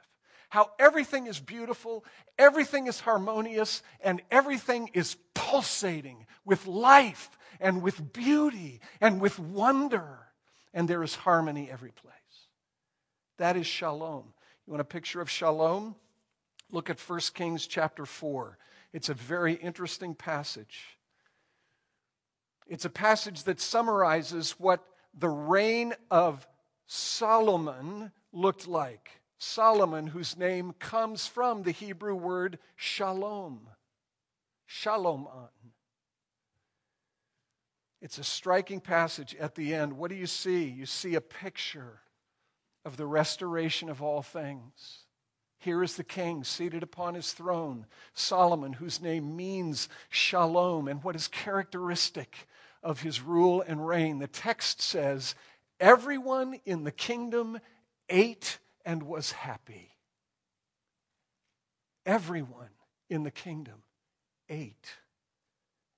how 0.49 0.71
everything 0.79 1.27
is 1.27 1.39
beautiful, 1.39 2.05
everything 2.39 2.87
is 2.87 3.01
harmonious, 3.01 3.83
and 3.99 4.21
everything 4.31 4.89
is 4.93 5.17
pulsating 5.33 6.25
with 6.45 6.65
life 6.65 7.37
and 7.59 7.81
with 7.81 8.13
beauty 8.13 8.79
and 9.01 9.19
with 9.19 9.37
wonder. 9.39 10.19
And 10.73 10.87
there 10.87 11.03
is 11.03 11.15
harmony 11.15 11.69
every 11.69 11.91
place. 11.91 12.13
That 13.37 13.57
is 13.57 13.67
shalom. 13.67 14.33
You 14.65 14.71
want 14.71 14.81
a 14.81 14.85
picture 14.85 15.19
of 15.19 15.29
shalom? 15.29 15.95
Look 16.71 16.89
at 16.89 16.99
1 16.99 17.19
Kings 17.33 17.67
chapter 17.67 18.05
4. 18.05 18.57
It's 18.93 19.09
a 19.09 19.13
very 19.13 19.53
interesting 19.53 20.15
passage. 20.15 20.97
It's 22.67 22.85
a 22.85 22.89
passage 22.89 23.43
that 23.43 23.61
summarizes 23.61 24.51
what 24.51 24.83
the 25.13 25.29
reign 25.29 25.93
of 26.11 26.45
Solomon 26.85 28.11
looked 28.33 28.67
like. 28.67 29.21
Solomon, 29.39 30.07
whose 30.07 30.37
name 30.37 30.73
comes 30.79 31.27
from 31.27 31.63
the 31.63 31.71
Hebrew 31.71 32.15
word 32.15 32.59
shalom. 32.75 33.69
Shalom. 34.65 35.27
It's 38.01 38.17
a 38.17 38.23
striking 38.23 38.79
passage 38.79 39.35
at 39.39 39.55
the 39.55 39.73
end. 39.73 39.93
What 39.93 40.09
do 40.09 40.15
you 40.15 40.27
see? 40.27 40.65
You 40.65 40.85
see 40.85 41.15
a 41.15 41.21
picture 41.21 42.01
of 42.83 42.97
the 42.97 43.05
restoration 43.05 43.89
of 43.89 44.01
all 44.01 44.21
things. 44.21 45.06
Here 45.59 45.83
is 45.83 45.95
the 45.95 46.03
king 46.03 46.43
seated 46.43 46.83
upon 46.83 47.15
his 47.15 47.33
throne, 47.33 47.87
Solomon, 48.13 48.73
whose 48.73 49.01
name 49.01 49.35
means 49.35 49.89
shalom, 50.09 50.87
and 50.87 51.03
what 51.03 51.15
is 51.15 51.27
characteristic 51.27 52.47
of 52.83 53.01
his 53.01 53.21
rule 53.21 53.63
and 53.67 53.85
reign. 53.87 54.19
The 54.19 54.27
text 54.27 54.81
says, 54.81 55.35
Everyone 55.79 56.59
in 56.65 56.83
the 56.83 56.91
kingdom 56.91 57.59
ate 58.09 58.59
and 58.85 59.03
was 59.03 59.31
happy. 59.31 59.91
Everyone 62.05 62.69
in 63.09 63.23
the 63.23 63.31
kingdom 63.31 63.83
ate 64.49 64.95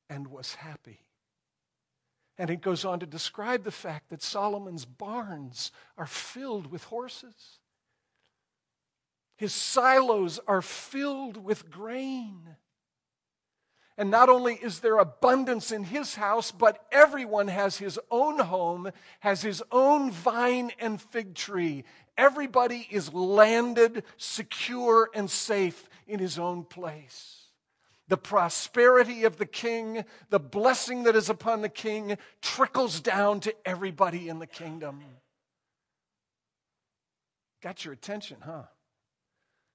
and 0.10 0.28
was 0.28 0.56
happy. 0.56 1.02
And 2.38 2.50
it 2.50 2.62
goes 2.62 2.86
on 2.86 3.02
to 3.02 3.06
describe 3.06 3.64
the 3.64 3.72
fact 3.72 4.10
that 4.10 4.24
Solomon's 4.24 4.86
barns 4.86 5.72
are 5.98 6.08
filled 6.08 6.72
with 6.72 6.86
horses. 6.86 7.60
His 9.40 9.54
silos 9.54 10.38
are 10.48 10.62
filled 10.62 11.38
with 11.38 11.72
grain. 11.72 12.58
And 13.98 14.12
not 14.12 14.28
only 14.28 14.56
is 14.56 14.82
there 14.82 14.98
abundance 14.98 15.72
in 15.72 15.86
his 15.86 16.16
house, 16.16 16.52
but 16.52 16.86
everyone 16.92 17.48
has 17.48 17.78
his 17.78 17.98
own 18.12 18.40
home, 18.40 18.92
has 19.22 19.42
his 19.42 19.64
own 19.72 20.12
vine 20.12 20.72
and 20.78 21.02
fig 21.02 21.36
tree. 21.36 21.86
Everybody 22.18 22.86
is 22.92 23.14
landed, 23.14 24.04
secure, 24.18 25.10
and 25.14 25.32
safe 25.32 25.88
in 26.06 26.20
his 26.20 26.38
own 26.38 26.66
place 26.66 27.46
the 28.10 28.18
prosperity 28.18 29.24
of 29.24 29.38
the 29.38 29.46
king, 29.46 30.04
the 30.32 30.40
blessing 30.40 31.04
that 31.04 31.16
is 31.16 31.30
upon 31.30 31.62
the 31.62 31.70
king, 31.70 32.18
trickles 32.42 33.00
down 33.00 33.40
to 33.40 33.56
everybody 33.64 34.28
in 34.28 34.40
the 34.40 34.48
kingdom. 34.48 35.02
Got 37.62 37.86
your 37.86 37.94
attention, 37.94 38.38
huh? 38.42 38.64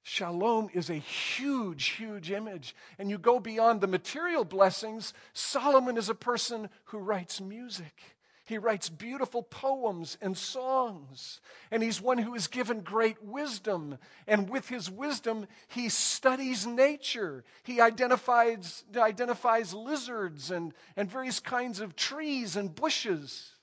Shalom 0.06 0.68
is 0.74 0.90
a 0.90 0.94
huge, 0.94 1.86
huge 1.86 2.30
image. 2.30 2.76
And 2.98 3.08
you 3.08 3.16
go 3.16 3.40
beyond 3.40 3.80
the 3.80 3.86
material 3.86 4.44
blessings. 4.44 5.14
Solomon 5.32 5.96
is 5.96 6.10
a 6.10 6.14
person 6.14 6.68
who 6.84 6.98
writes 6.98 7.40
music. 7.40 8.14
He 8.44 8.58
writes 8.58 8.90
beautiful 8.90 9.42
poems 9.42 10.18
and 10.20 10.36
songs. 10.36 11.40
And 11.70 11.82
he's 11.82 12.02
one 12.02 12.18
who 12.18 12.34
is 12.34 12.48
given 12.48 12.82
great 12.82 13.24
wisdom. 13.24 13.96
And 14.26 14.50
with 14.50 14.68
his 14.68 14.90
wisdom, 14.90 15.46
he 15.68 15.88
studies 15.88 16.66
nature. 16.66 17.42
He 17.62 17.80
identifies, 17.80 18.84
identifies 18.94 19.72
lizards 19.72 20.50
and, 20.50 20.74
and 20.96 21.10
various 21.10 21.40
kinds 21.40 21.80
of 21.80 21.96
trees 21.96 22.56
and 22.56 22.74
bushes. 22.74 23.53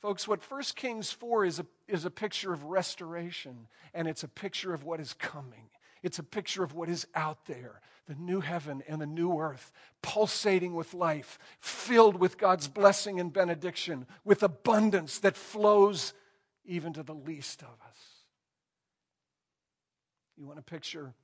Folks, 0.00 0.26
what 0.26 0.40
1 0.50 0.62
Kings 0.76 1.12
4 1.12 1.44
is 1.44 1.58
a, 1.58 1.66
is 1.86 2.04
a 2.04 2.10
picture 2.10 2.52
of 2.52 2.64
restoration, 2.64 3.68
and 3.92 4.08
it's 4.08 4.22
a 4.22 4.28
picture 4.28 4.72
of 4.72 4.84
what 4.84 4.98
is 4.98 5.12
coming. 5.14 5.68
It's 6.02 6.18
a 6.18 6.22
picture 6.22 6.64
of 6.64 6.74
what 6.74 6.88
is 6.88 7.06
out 7.14 7.46
there 7.46 7.80
the 8.06 8.16
new 8.16 8.40
heaven 8.40 8.82
and 8.88 9.00
the 9.00 9.06
new 9.06 9.38
earth, 9.38 9.70
pulsating 10.02 10.74
with 10.74 10.94
life, 10.94 11.38
filled 11.60 12.18
with 12.18 12.38
God's 12.38 12.66
blessing 12.66 13.20
and 13.20 13.32
benediction, 13.32 14.04
with 14.24 14.42
abundance 14.42 15.20
that 15.20 15.36
flows 15.36 16.12
even 16.64 16.92
to 16.94 17.04
the 17.04 17.14
least 17.14 17.62
of 17.62 17.68
us. 17.68 17.98
You 20.36 20.44
want 20.44 20.58
a 20.58 20.62
picture 20.62 21.14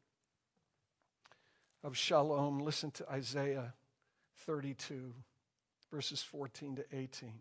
of 1.83 1.97
shalom? 1.97 2.61
Listen 2.61 2.93
to 2.93 3.11
Isaiah 3.11 3.75
32, 4.45 5.13
verses 5.91 6.23
14 6.23 6.77
to 6.77 6.85
18. 6.93 7.33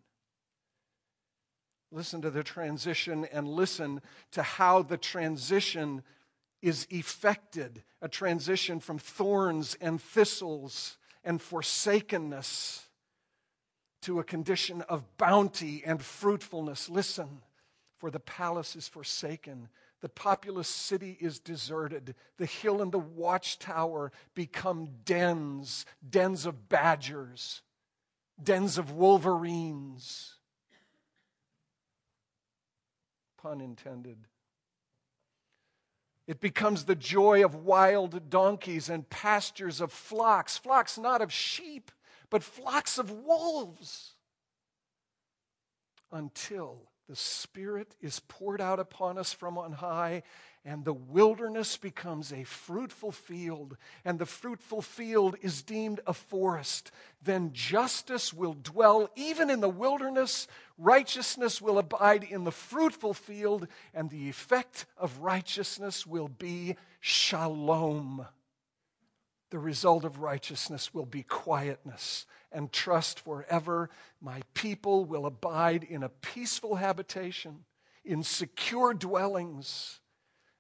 Listen 1.96 2.22
to 2.24 2.30
the 2.30 2.44
transition 2.44 3.26
and 3.32 3.48
listen 3.48 4.02
to 4.32 4.44
how 4.44 4.82
the 4.82 4.98
transition 4.98 6.04
is 6.62 6.86
effected 6.90 7.84
a 8.02 8.10
transition 8.10 8.82
from 8.82 8.98
thorns 8.98 9.78
and 9.80 10.02
thistles 10.02 10.98
and 11.24 11.42
forsakenness 11.42 12.90
to 14.02 14.20
a 14.20 14.26
condition 14.26 14.82
of 14.90 15.06
bounty 15.16 15.84
and 15.86 16.04
fruitfulness. 16.04 16.90
Listen, 16.90 17.42
for 17.98 18.12
the 18.12 18.20
palace 18.20 18.76
is 18.76 18.90
forsaken. 18.90 19.70
The 20.02 20.10
populous 20.10 20.68
city 20.68 21.18
is 21.22 21.40
deserted. 21.40 22.14
The 22.38 22.46
hill 22.46 22.82
and 22.82 22.92
the 22.92 23.00
watchtower 23.00 24.12
become 24.34 24.90
dens, 25.06 25.86
dens 26.08 26.46
of 26.46 26.68
badgers, 26.68 27.62
dens 28.44 28.78
of 28.78 28.92
wolverines. 28.92 30.35
Pun 33.46 33.62
intended. 33.62 34.18
It 36.26 36.40
becomes 36.40 36.86
the 36.86 36.96
joy 36.96 37.46
of 37.46 37.54
wild 37.54 38.32
donkeys 38.32 38.90
and 38.90 39.08
pastures 39.08 39.82
of 39.82 39.92
flocks, 39.92 40.58
flocks 40.58 40.98
not 40.98 41.22
of 41.22 41.32
sheep, 41.32 41.92
but 42.32 42.42
flocks 42.42 42.98
of 42.98 43.12
wolves, 43.12 44.16
until 46.12 46.90
the 47.08 47.16
Spirit 47.16 47.96
is 48.02 48.20
poured 48.20 48.62
out 48.62 48.80
upon 48.80 49.18
us 49.18 49.34
from 49.34 49.58
on 49.58 49.74
high 49.74 50.24
and 50.66 50.84
the 50.84 50.94
wilderness 50.94 51.78
becomes 51.78 52.34
a 52.34 52.44
fruitful 52.44 53.12
field, 53.12 53.78
and 54.04 54.18
the 54.18 54.26
fruitful 54.26 54.82
field 54.82 55.36
is 55.44 55.62
deemed 55.62 56.00
a 56.08 56.14
forest. 56.14 56.92
Then 57.24 57.54
justice 57.54 58.34
will 58.34 58.56
dwell 58.56 59.08
even 59.16 59.52
in 59.52 59.62
the 59.62 59.70
wilderness, 59.70 60.48
righteousness 60.80 61.62
will 61.62 61.78
abide 61.78 62.24
in 62.24 62.46
the 62.46 62.52
fruitful 62.52 63.14
field, 63.14 63.68
and 63.94 64.10
the 64.10 64.28
effect 64.28 64.88
of 64.98 65.20
righteousness 65.20 66.08
will 66.08 66.30
be 66.30 66.76
shalom. 67.00 68.26
The 69.52 69.60
result 69.60 70.04
of 70.04 70.20
righteousness 70.20 70.94
will 70.94 71.06
be 71.06 71.24
quietness 71.24 72.26
and 72.52 72.72
trust 72.72 73.20
forever. 73.20 73.90
My 74.20 74.42
people 74.54 75.06
will 75.06 75.26
abide 75.26 75.84
in 75.84 76.04
a 76.04 76.10
peaceful 76.10 76.76
habitation, 76.76 77.66
in 78.04 78.24
secure 78.24 78.94
dwellings 78.94 80.00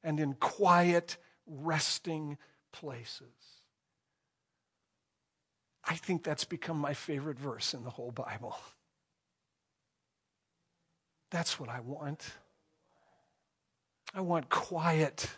and 0.03 0.19
in 0.19 0.35
quiet, 0.35 1.17
resting 1.47 2.37
places. 2.71 3.33
I 5.83 5.95
think 5.95 6.23
that's 6.23 6.45
become 6.45 6.77
my 6.77 6.93
favorite 6.93 7.39
verse 7.39 7.73
in 7.73 7.83
the 7.83 7.89
whole 7.89 8.11
Bible. 8.11 8.57
That's 11.31 11.59
what 11.59 11.69
I 11.69 11.79
want. 11.79 12.23
I 14.13 14.21
want 14.21 14.49
quiet. 14.49 15.29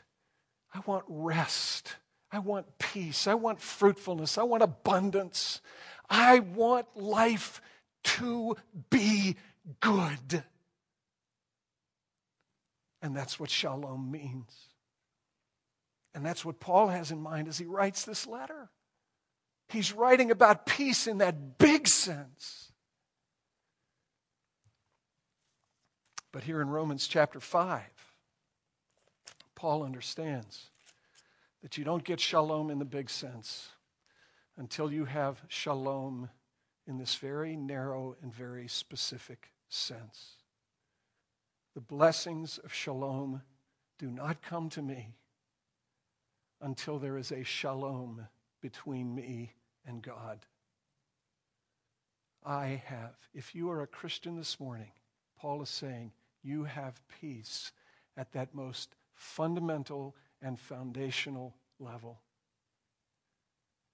I 0.73 0.81
want 0.85 1.03
rest. 1.07 1.95
I 2.31 2.39
want 2.39 2.77
peace. 2.77 3.27
I 3.27 3.35
want 3.35 3.61
fruitfulness. 3.61 4.37
I 4.37 4.43
want 4.43 4.63
abundance. 4.63 5.61
I 6.09 6.39
want 6.39 6.87
life 6.95 7.61
to 8.03 8.55
be 8.89 9.37
good. 9.79 10.43
And 13.01 13.15
that's 13.15 13.39
what 13.39 13.49
shalom 13.49 14.11
means. 14.11 14.53
And 16.13 16.25
that's 16.25 16.43
what 16.43 16.59
Paul 16.59 16.87
has 16.87 17.11
in 17.11 17.21
mind 17.21 17.47
as 17.47 17.57
he 17.57 17.65
writes 17.65 18.03
this 18.03 18.25
letter. 18.25 18.69
He's 19.69 19.93
writing 19.93 20.31
about 20.31 20.65
peace 20.65 21.07
in 21.07 21.19
that 21.19 21.57
big 21.57 21.87
sense. 21.87 22.71
But 26.31 26.43
here 26.43 26.61
in 26.61 26.69
Romans 26.69 27.07
chapter 27.07 27.39
5, 27.39 27.83
Paul 29.55 29.83
understands 29.83 30.69
that 31.67 31.77
you 31.77 31.83
don't 31.83 32.05
get 32.05 32.17
shalom 32.17 32.69
in 32.69 32.79
the 32.79 32.85
big 32.85 33.09
sense 33.09 33.67
until 34.55 34.89
you 34.89 35.03
have 35.03 35.43
shalom 35.49 36.29
in 36.87 36.97
this 36.97 37.15
very 37.15 37.57
narrow 37.57 38.15
and 38.21 38.33
very 38.33 38.69
specific 38.69 39.51
sense. 39.67 40.37
The 41.75 41.81
blessings 41.81 42.57
of 42.59 42.73
shalom 42.73 43.41
do 43.99 44.09
not 44.09 44.41
come 44.41 44.69
to 44.69 44.81
me 44.81 45.09
until 46.61 46.99
there 46.99 47.17
is 47.17 47.33
a 47.33 47.43
shalom 47.43 48.25
between 48.61 49.13
me 49.13 49.51
and 49.85 50.01
God. 50.01 50.39
I 52.45 52.81
have. 52.85 53.17
If 53.33 53.53
you 53.53 53.69
are 53.71 53.81
a 53.81 53.87
Christian 53.87 54.37
this 54.37 54.57
morning, 54.57 54.91
Paul 55.37 55.61
is 55.63 55.69
saying 55.69 56.13
you 56.43 56.63
have 56.63 57.01
peace 57.19 57.73
at 58.15 58.31
that 58.31 58.55
most 58.55 58.95
fundamental 59.15 60.15
and 60.41 60.59
foundational 60.59 61.55
level. 61.79 62.21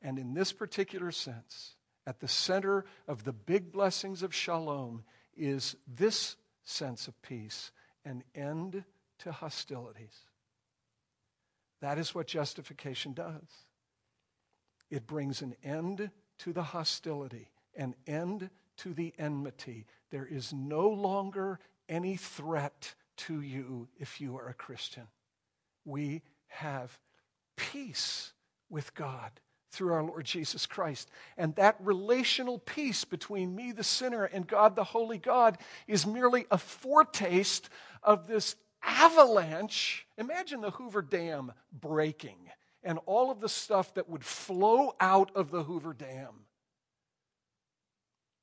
And 0.02 0.20
in 0.20 0.34
this 0.34 0.52
particular 0.52 1.12
sense, 1.12 1.76
at 2.06 2.20
the 2.20 2.28
center 2.28 2.86
of 3.08 3.24
the 3.24 3.32
big 3.32 3.72
blessings 3.72 4.24
of 4.24 4.36
shalom 4.36 5.04
is 5.36 5.76
this 5.88 6.36
sense 6.64 7.08
of 7.08 7.22
peace, 7.22 7.72
an 8.06 8.24
end 8.36 8.84
to 9.20 9.32
hostilities. 9.32 10.26
That 11.82 11.98
is 11.98 12.14
what 12.14 12.28
justification 12.28 13.14
does. 13.14 13.66
It 14.90 15.08
brings 15.08 15.42
an 15.42 15.56
end 15.64 16.12
to 16.40 16.54
the 16.54 16.64
hostility, 16.64 17.50
an 17.76 17.96
end 18.06 18.50
to 18.78 18.94
the 18.94 19.14
enmity. 19.18 19.86
There 20.12 20.26
is 20.26 20.54
no 20.54 20.90
longer 20.90 21.60
any 21.90 22.16
threat 22.16 22.96
to 23.18 23.42
you 23.42 23.88
if 23.98 24.20
you 24.22 24.38
are 24.38 24.50
a 24.50 24.54
Christian. 24.54 25.08
We 25.86 26.22
have 26.54 26.98
peace 27.56 28.34
with 28.70 28.94
God 28.94 29.32
through 29.72 29.94
our 29.94 30.04
Lord 30.04 30.26
Jesus 30.26 30.66
Christ. 30.66 31.10
And 31.38 31.56
that 31.56 31.76
relational 31.80 32.60
peace 32.60 33.06
between 33.06 33.56
me, 33.56 33.72
the 33.72 33.84
sinner, 33.84 34.26
and 34.26 34.48
God, 34.48 34.76
the 34.76 34.84
holy 34.84 35.18
God, 35.18 35.58
is 35.88 36.06
merely 36.06 36.46
a 36.52 36.58
foretaste 36.58 37.70
of 38.04 38.28
this 38.28 38.56
avalanche. 38.84 40.06
Imagine 40.18 40.62
the 40.62 40.72
Hoover 40.72 41.02
Dam 41.02 41.52
breaking 41.72 42.38
and 42.84 43.00
all 43.06 43.32
of 43.32 43.40
the 43.40 43.50
stuff 43.50 43.94
that 43.96 44.10
would 44.10 44.24
flow 44.24 44.96
out 45.00 45.32
of 45.36 45.50
the 45.50 45.64
Hoover 45.64 45.94
Dam. 45.94 46.46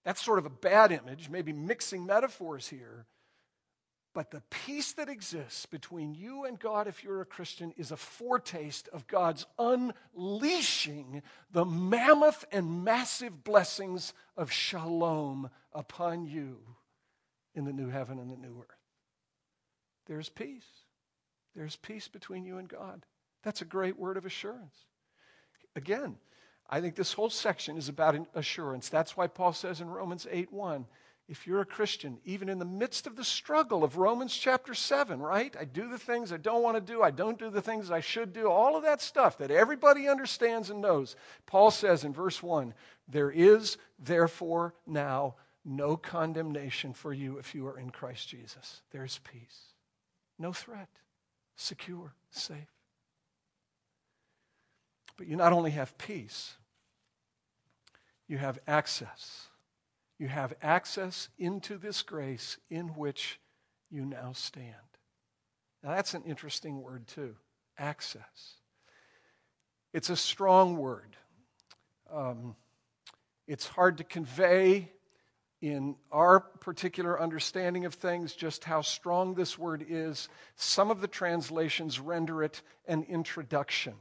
That's 0.05 0.25
sort 0.25 0.39
of 0.39 0.47
a 0.47 0.51
bad 0.51 0.93
image, 0.93 1.29
maybe 1.29 1.53
mixing 1.53 2.07
metaphors 2.07 2.67
here. 2.67 3.07
But 4.13 4.33
the 4.33 4.43
peace 4.51 4.93
that 4.95 5.09
exists 5.09 5.67
between 5.67 6.15
you 6.15 6.45
and 6.45 6.59
God, 6.59 6.89
if 6.89 7.05
you're 7.05 7.21
a 7.21 7.27
Christian, 7.27 7.73
is 7.77 7.93
a 7.93 7.97
foretaste 7.97 8.89
of 8.89 9.07
God's 9.07 9.47
unleashing 9.57 11.23
the 11.53 11.65
mammoth 11.65 12.45
and 12.51 12.85
massive 12.85 13.45
blessings 13.45 14.13
of 14.37 14.51
shalom 14.51 15.49
upon 15.73 16.27
you 16.27 16.59
in 17.55 17.65
the 17.65 17.73
new 17.73 17.89
heaven 17.89 18.19
and 18.19 18.31
the 18.31 18.37
new 18.37 18.59
earth. 18.59 18.77
There's 20.07 20.29
peace. 20.29 20.67
There's 21.55 21.77
peace 21.77 22.09
between 22.09 22.45
you 22.45 22.59
and 22.59 22.69
God. 22.69 23.07
That's 23.45 23.63
a 23.63 23.67
great 23.67 23.97
word 23.97 24.17
of 24.17 24.27
assurance. 24.27 24.87
Again, 25.77 26.17
I 26.69 26.81
think 26.81 26.97
this 26.97 27.13
whole 27.13 27.31
section 27.31 27.77
is 27.77 27.89
about 27.89 28.17
assurance. 28.35 28.89
That's 28.89 29.17
why 29.17 29.29
Paul 29.29 29.53
says 29.53 29.81
in 29.81 29.89
Romans 29.89 30.27
8 30.31 30.53
1, 30.53 30.87
if 31.31 31.47
you're 31.47 31.61
a 31.61 31.65
Christian, 31.65 32.19
even 32.25 32.49
in 32.49 32.59
the 32.59 32.65
midst 32.65 33.07
of 33.07 33.15
the 33.15 33.23
struggle 33.23 33.85
of 33.85 33.97
Romans 33.97 34.37
chapter 34.37 34.75
7, 34.75 35.21
right? 35.21 35.55
I 35.59 35.65
do 35.65 35.89
the 35.89 35.99
things 35.99 36.33
I 36.33 36.39
don't 36.39 36.65
want 36.65 36.77
to 36.77 36.93
do, 36.93 37.05
I 37.05 37.13
don't 37.13 37.39
do 37.39 37.51
the 37.51 37.63
things 37.63 37.89
I 37.89 38.01
should 38.01 38.33
do, 38.33 38.51
all 38.51 38.77
of 38.77 38.83
that 38.83 39.01
stuff 39.01 39.39
that 39.39 39.53
everybody 39.53 40.09
understands 40.09 40.71
and 40.71 40.81
knows. 40.81 41.15
Paul 41.47 41.71
says 41.71 42.03
in 42.03 42.13
verse 42.13 42.43
1 42.43 42.75
There 43.07 43.31
is 43.31 43.79
therefore 43.97 44.75
now 44.89 45.37
no 45.65 45.97
condemnation 45.97 46.93
for 46.93 47.13
you 47.13 47.39
if 47.39 47.55
you 47.55 47.65
are 47.69 47.79
in 47.79 47.91
Christ 47.91 48.29
Jesus. 48.29 48.83
There's 48.91 49.21
peace, 49.23 49.75
no 50.37 50.53
threat, 50.53 50.89
secure, 51.55 52.13
safe. 52.31 52.75
But 55.17 55.29
you 55.29 55.37
not 55.37 55.53
only 55.53 55.71
have 55.71 55.97
peace, 55.97 56.55
you 58.27 58.37
have 58.39 58.59
access 58.67 59.50
you 60.21 60.29
have 60.29 60.53
access 60.63 61.31
into 61.39 61.79
this 61.79 62.03
grace 62.03 62.59
in 62.69 62.89
which 62.89 63.41
you 63.91 64.05
now 64.05 64.33
stand. 64.35 64.75
Now, 65.83 65.95
that's 65.95 66.13
an 66.13 66.25
interesting 66.25 66.83
word, 66.83 67.09
too 67.09 67.35
access. 67.79 68.57
It's 69.95 70.11
a 70.11 70.17
strong 70.17 70.77
word. 70.77 71.17
Um, 72.13 72.55
it's 73.49 73.67
hard 73.67 73.97
to 73.97 74.05
convey 74.05 74.93
in 75.63 75.97
our 76.13 76.41
particular 76.41 77.19
understanding 77.19 77.87
of 77.87 77.95
things 77.95 78.35
just 78.35 78.65
how 78.65 78.83
strong 78.83 79.35
this 79.35 79.59
word 79.59 79.85
is. 79.89 80.29
Some 80.55 80.91
of 80.91 81.01
the 81.01 81.09
translations 81.09 81.99
render 81.99 82.43
it 82.43 82.61
an 82.87 83.05
introduction. 83.05 83.95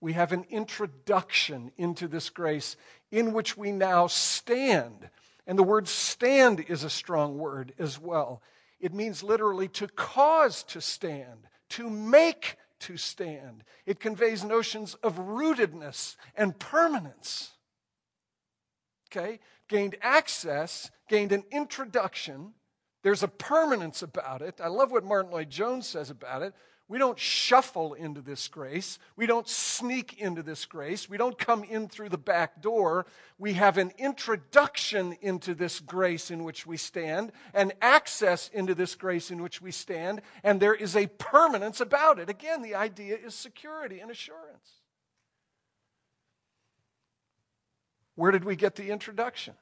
We 0.00 0.14
have 0.14 0.32
an 0.32 0.46
introduction 0.48 1.72
into 1.76 2.08
this 2.08 2.30
grace 2.30 2.76
in 3.10 3.32
which 3.32 3.56
we 3.56 3.70
now 3.72 4.06
stand. 4.06 5.10
And 5.46 5.58
the 5.58 5.62
word 5.62 5.88
stand 5.88 6.60
is 6.60 6.84
a 6.84 6.90
strong 6.90 7.38
word 7.38 7.74
as 7.78 7.98
well. 7.98 8.42
It 8.80 8.94
means 8.94 9.22
literally 9.22 9.68
to 9.68 9.88
cause 9.88 10.62
to 10.64 10.80
stand, 10.80 11.48
to 11.70 11.90
make 11.90 12.56
to 12.80 12.96
stand. 12.96 13.64
It 13.84 14.00
conveys 14.00 14.42
notions 14.42 14.94
of 15.02 15.16
rootedness 15.16 16.16
and 16.34 16.58
permanence. 16.58 17.50
Okay? 19.10 19.40
Gained 19.68 19.96
access, 20.00 20.90
gained 21.08 21.32
an 21.32 21.44
introduction. 21.50 22.54
There's 23.02 23.22
a 23.22 23.28
permanence 23.28 24.02
about 24.02 24.40
it. 24.40 24.60
I 24.62 24.68
love 24.68 24.90
what 24.92 25.04
Martyn 25.04 25.32
Lloyd-Jones 25.32 25.86
says 25.86 26.10
about 26.10 26.42
it. 26.42 26.54
We 26.90 26.98
don't 26.98 27.20
shuffle 27.20 27.94
into 27.94 28.20
this 28.20 28.48
grace. 28.48 28.98
We 29.14 29.26
don't 29.26 29.46
sneak 29.48 30.18
into 30.18 30.42
this 30.42 30.64
grace. 30.64 31.08
We 31.08 31.18
don't 31.18 31.38
come 31.38 31.62
in 31.62 31.86
through 31.86 32.08
the 32.08 32.18
back 32.18 32.60
door. 32.60 33.06
We 33.38 33.52
have 33.52 33.78
an 33.78 33.92
introduction 33.96 35.16
into 35.22 35.54
this 35.54 35.78
grace 35.78 36.32
in 36.32 36.42
which 36.42 36.66
we 36.66 36.76
stand, 36.76 37.30
an 37.54 37.70
access 37.80 38.48
into 38.48 38.74
this 38.74 38.96
grace 38.96 39.30
in 39.30 39.40
which 39.40 39.62
we 39.62 39.70
stand, 39.70 40.20
and 40.42 40.58
there 40.58 40.74
is 40.74 40.96
a 40.96 41.06
permanence 41.06 41.80
about 41.80 42.18
it. 42.18 42.28
Again, 42.28 42.60
the 42.60 42.74
idea 42.74 43.16
is 43.16 43.36
security 43.36 44.00
and 44.00 44.10
assurance. 44.10 44.80
Where 48.16 48.32
did 48.32 48.44
we 48.44 48.56
get 48.56 48.74
the 48.74 48.90
introduction? 48.90 49.54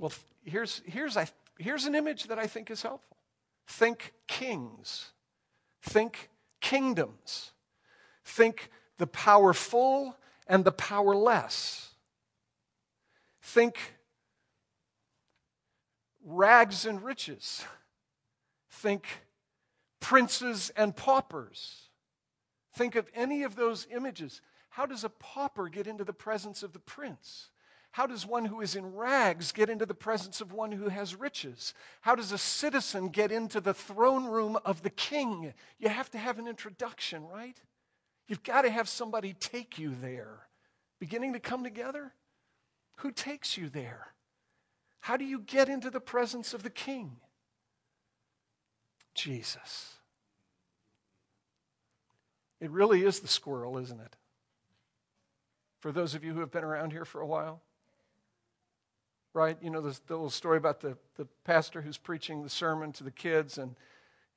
Well, 0.00 0.12
here's, 0.42 0.82
here's, 0.84 1.16
here's 1.58 1.84
an 1.84 1.94
image 1.94 2.24
that 2.24 2.40
I 2.40 2.48
think 2.48 2.72
is 2.72 2.82
helpful. 2.82 3.18
Think 3.68 4.14
kings. 4.26 5.12
Think 5.82 6.30
kingdoms. 6.60 7.52
Think 8.24 8.70
the 8.98 9.06
powerful 9.06 10.16
and 10.46 10.64
the 10.64 10.72
powerless. 10.72 11.90
Think 13.42 13.78
rags 16.24 16.84
and 16.84 17.02
riches. 17.02 17.64
Think 18.70 19.06
princes 20.00 20.70
and 20.76 20.94
paupers. 20.94 21.88
Think 22.74 22.94
of 22.94 23.08
any 23.14 23.42
of 23.42 23.56
those 23.56 23.86
images. 23.90 24.40
How 24.70 24.86
does 24.86 25.04
a 25.04 25.08
pauper 25.08 25.68
get 25.68 25.86
into 25.86 26.04
the 26.04 26.12
presence 26.12 26.62
of 26.62 26.72
the 26.72 26.78
prince? 26.78 27.50
How 27.92 28.06
does 28.06 28.26
one 28.26 28.44
who 28.44 28.60
is 28.60 28.76
in 28.76 28.94
rags 28.94 29.50
get 29.50 29.70
into 29.70 29.86
the 29.86 29.94
presence 29.94 30.40
of 30.40 30.52
one 30.52 30.72
who 30.72 30.88
has 30.88 31.14
riches? 31.14 31.74
How 32.02 32.14
does 32.14 32.32
a 32.32 32.38
citizen 32.38 33.08
get 33.08 33.32
into 33.32 33.60
the 33.60 33.74
throne 33.74 34.26
room 34.26 34.58
of 34.64 34.82
the 34.82 34.90
king? 34.90 35.54
You 35.78 35.88
have 35.88 36.10
to 36.10 36.18
have 36.18 36.38
an 36.38 36.46
introduction, 36.46 37.26
right? 37.26 37.60
You've 38.28 38.42
got 38.42 38.62
to 38.62 38.70
have 38.70 38.88
somebody 38.88 39.32
take 39.32 39.78
you 39.78 39.94
there. 40.00 40.46
Beginning 41.00 41.32
to 41.32 41.40
come 41.40 41.64
together? 41.64 42.12
Who 42.96 43.10
takes 43.10 43.56
you 43.56 43.68
there? 43.68 44.08
How 45.00 45.16
do 45.16 45.24
you 45.24 45.40
get 45.40 45.68
into 45.68 45.90
the 45.90 46.00
presence 46.00 46.52
of 46.52 46.62
the 46.62 46.70
king? 46.70 47.16
Jesus. 49.14 49.94
It 52.60 52.70
really 52.70 53.04
is 53.04 53.20
the 53.20 53.28
squirrel, 53.28 53.78
isn't 53.78 54.00
it? 54.00 54.16
For 55.80 55.92
those 55.92 56.14
of 56.14 56.24
you 56.24 56.34
who 56.34 56.40
have 56.40 56.50
been 56.50 56.64
around 56.64 56.90
here 56.90 57.04
for 57.04 57.20
a 57.20 57.26
while, 57.26 57.62
right? 59.38 59.56
You 59.62 59.70
know, 59.70 59.80
the, 59.80 59.96
little 60.08 60.30
story 60.30 60.58
about 60.58 60.80
the, 60.80 60.96
the 61.16 61.26
pastor 61.44 61.80
who's 61.80 61.96
preaching 61.96 62.42
the 62.42 62.48
sermon 62.48 62.90
to 62.94 63.04
the 63.04 63.12
kids, 63.12 63.56
and, 63.56 63.76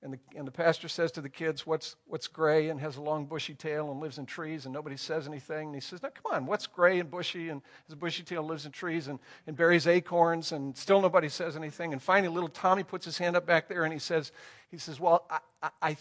and, 0.04 0.14
the, 0.14 0.20
and 0.36 0.46
the 0.46 0.52
pastor 0.52 0.88
says 0.88 1.12
to 1.14 1.22
the 1.22 1.30
kids, 1.30 1.66
what's, 1.66 1.96
what's 2.06 2.28
gray 2.28 2.70
and 2.70 2.80
has 2.80 2.98
a 2.98 3.02
long 3.02 3.26
bushy 3.26 3.56
tail 3.56 3.90
and 3.90 4.00
lives 4.00 4.20
in 4.20 4.28
trees, 4.28 4.66
and 4.66 4.74
nobody 4.74 4.96
says 4.96 5.28
anything. 5.28 5.70
And 5.70 5.76
he 5.76 5.82
says, 5.82 6.04
No, 6.04 6.10
come 6.10 6.36
on, 6.36 6.46
what's 6.46 6.68
gray 6.68 7.00
and 7.00 7.10
bushy 7.10 7.50
and 7.50 7.64
has 7.88 7.94
a 7.94 7.96
bushy 7.96 8.22
tail, 8.22 8.44
lives 8.44 8.68
in 8.68 8.72
trees, 8.72 9.08
and, 9.08 9.18
and 9.48 9.58
buries 9.58 9.88
acorns, 9.88 10.52
and 10.52 10.78
still 10.78 11.02
nobody 11.02 11.30
says 11.30 11.56
anything. 11.56 11.94
And 11.94 12.02
finally, 12.02 12.32
little 12.32 12.50
Tommy 12.50 12.84
puts 12.84 13.04
his 13.04 13.18
hand 13.18 13.36
up 13.36 13.48
back 13.48 13.68
there 13.68 13.84
and 13.84 13.92
he 13.92 14.00
says, 14.00 14.32
he 14.70 14.78
says 14.78 15.00
Well, 15.00 15.26
I, 15.32 15.70
I, 15.82 15.98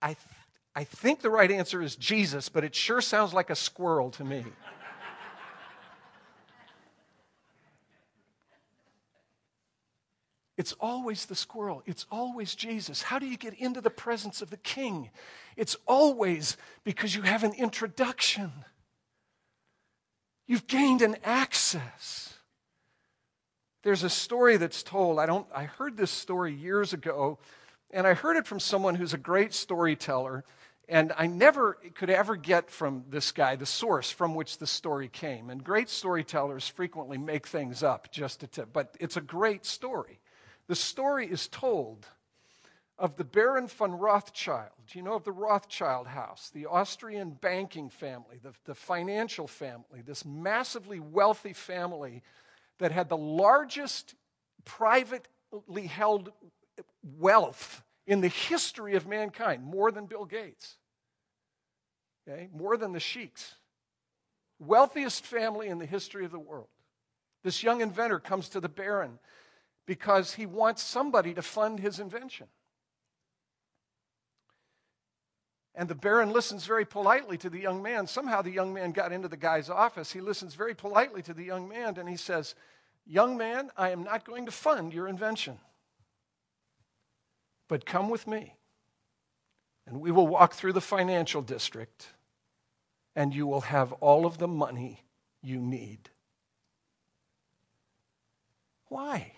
I, 0.00 0.16
I 0.74 0.84
think 0.84 1.20
the 1.20 1.30
right 1.30 1.50
answer 1.50 1.82
is 1.82 1.96
Jesus, 1.96 2.48
but 2.48 2.64
it 2.64 2.74
sure 2.74 3.02
sounds 3.02 3.34
like 3.34 3.50
a 3.50 3.56
squirrel 3.56 4.10
to 4.12 4.24
me. 4.24 4.44
It's 10.58 10.74
always 10.80 11.26
the 11.26 11.36
squirrel. 11.36 11.84
It's 11.86 12.04
always 12.10 12.56
Jesus. 12.56 13.00
How 13.00 13.20
do 13.20 13.26
you 13.26 13.36
get 13.36 13.54
into 13.54 13.80
the 13.80 13.90
presence 13.90 14.42
of 14.42 14.50
the 14.50 14.56
king? 14.56 15.10
It's 15.56 15.76
always 15.86 16.56
because 16.82 17.14
you 17.14 17.22
have 17.22 17.44
an 17.44 17.52
introduction. 17.52 18.50
You've 20.48 20.66
gained 20.66 21.00
an 21.00 21.16
access. 21.22 22.34
There's 23.84 24.02
a 24.02 24.10
story 24.10 24.56
that's 24.56 24.82
told. 24.82 25.20
I 25.20 25.26
don't 25.26 25.46
I 25.54 25.62
heard 25.62 25.96
this 25.96 26.10
story 26.10 26.52
years 26.52 26.92
ago 26.92 27.38
and 27.92 28.04
I 28.04 28.14
heard 28.14 28.36
it 28.36 28.46
from 28.46 28.58
someone 28.58 28.96
who's 28.96 29.14
a 29.14 29.18
great 29.18 29.54
storyteller 29.54 30.44
and 30.88 31.12
I 31.16 31.28
never 31.28 31.74
could 31.94 32.10
ever 32.10 32.34
get 32.34 32.68
from 32.68 33.04
this 33.08 33.30
guy 33.30 33.54
the 33.54 33.64
source 33.64 34.10
from 34.10 34.34
which 34.34 34.58
the 34.58 34.66
story 34.66 35.08
came. 35.08 35.50
And 35.50 35.62
great 35.62 35.88
storytellers 35.88 36.66
frequently 36.66 37.16
make 37.16 37.46
things 37.46 37.84
up 37.84 38.10
just 38.10 38.40
to 38.40 38.48
tip, 38.48 38.72
but 38.72 38.96
it's 38.98 39.16
a 39.16 39.20
great 39.20 39.64
story. 39.64 40.17
The 40.68 40.76
story 40.76 41.26
is 41.26 41.48
told 41.48 42.06
of 42.98 43.16
the 43.16 43.24
Baron 43.24 43.68
von 43.68 43.92
Rothschild. 43.92 44.70
You 44.90 45.02
know 45.02 45.14
of 45.14 45.24
the 45.24 45.32
Rothschild 45.32 46.06
house, 46.06 46.50
the 46.52 46.66
Austrian 46.66 47.30
banking 47.30 47.90
family, 47.90 48.38
the, 48.42 48.52
the 48.64 48.74
financial 48.74 49.46
family, 49.46 50.02
this 50.04 50.24
massively 50.24 51.00
wealthy 51.00 51.52
family 51.52 52.22
that 52.78 52.92
had 52.92 53.08
the 53.08 53.16
largest 53.16 54.14
privately 54.64 55.86
held 55.86 56.32
wealth 57.18 57.82
in 58.06 58.20
the 58.20 58.28
history 58.28 58.94
of 58.94 59.06
mankind, 59.06 59.62
more 59.62 59.90
than 59.90 60.06
Bill 60.06 60.24
Gates, 60.24 60.76
okay? 62.26 62.48
more 62.52 62.76
than 62.76 62.92
the 62.92 63.00
sheiks. 63.00 63.54
Wealthiest 64.58 65.24
family 65.24 65.68
in 65.68 65.78
the 65.78 65.86
history 65.86 66.24
of 66.24 66.32
the 66.32 66.38
world. 66.38 66.68
This 67.44 67.62
young 67.62 67.80
inventor 67.80 68.18
comes 68.18 68.48
to 68.50 68.60
the 68.60 68.68
Baron 68.68 69.18
because 69.88 70.34
he 70.34 70.44
wants 70.44 70.82
somebody 70.82 71.32
to 71.32 71.40
fund 71.40 71.80
his 71.80 71.98
invention. 71.98 72.46
And 75.74 75.88
the 75.88 75.94
Baron 75.94 76.30
listens 76.30 76.66
very 76.66 76.84
politely 76.84 77.38
to 77.38 77.48
the 77.48 77.58
young 77.58 77.82
man. 77.82 78.06
Somehow 78.06 78.42
the 78.42 78.50
young 78.50 78.74
man 78.74 78.92
got 78.92 79.12
into 79.12 79.28
the 79.28 79.36
guy's 79.38 79.70
office. 79.70 80.12
He 80.12 80.20
listens 80.20 80.54
very 80.54 80.74
politely 80.74 81.22
to 81.22 81.32
the 81.32 81.42
young 81.42 81.70
man 81.70 81.96
and 81.96 82.06
he 82.06 82.18
says, 82.18 82.54
Young 83.06 83.38
man, 83.38 83.70
I 83.78 83.88
am 83.88 84.04
not 84.04 84.26
going 84.26 84.44
to 84.44 84.52
fund 84.52 84.92
your 84.92 85.08
invention, 85.08 85.58
but 87.66 87.86
come 87.86 88.10
with 88.10 88.26
me 88.26 88.56
and 89.86 90.02
we 90.02 90.10
will 90.10 90.26
walk 90.26 90.52
through 90.52 90.74
the 90.74 90.82
financial 90.82 91.40
district 91.40 92.08
and 93.16 93.34
you 93.34 93.46
will 93.46 93.62
have 93.62 93.94
all 93.94 94.26
of 94.26 94.36
the 94.36 94.48
money 94.48 95.02
you 95.40 95.58
need. 95.58 96.10
Why? 98.88 99.32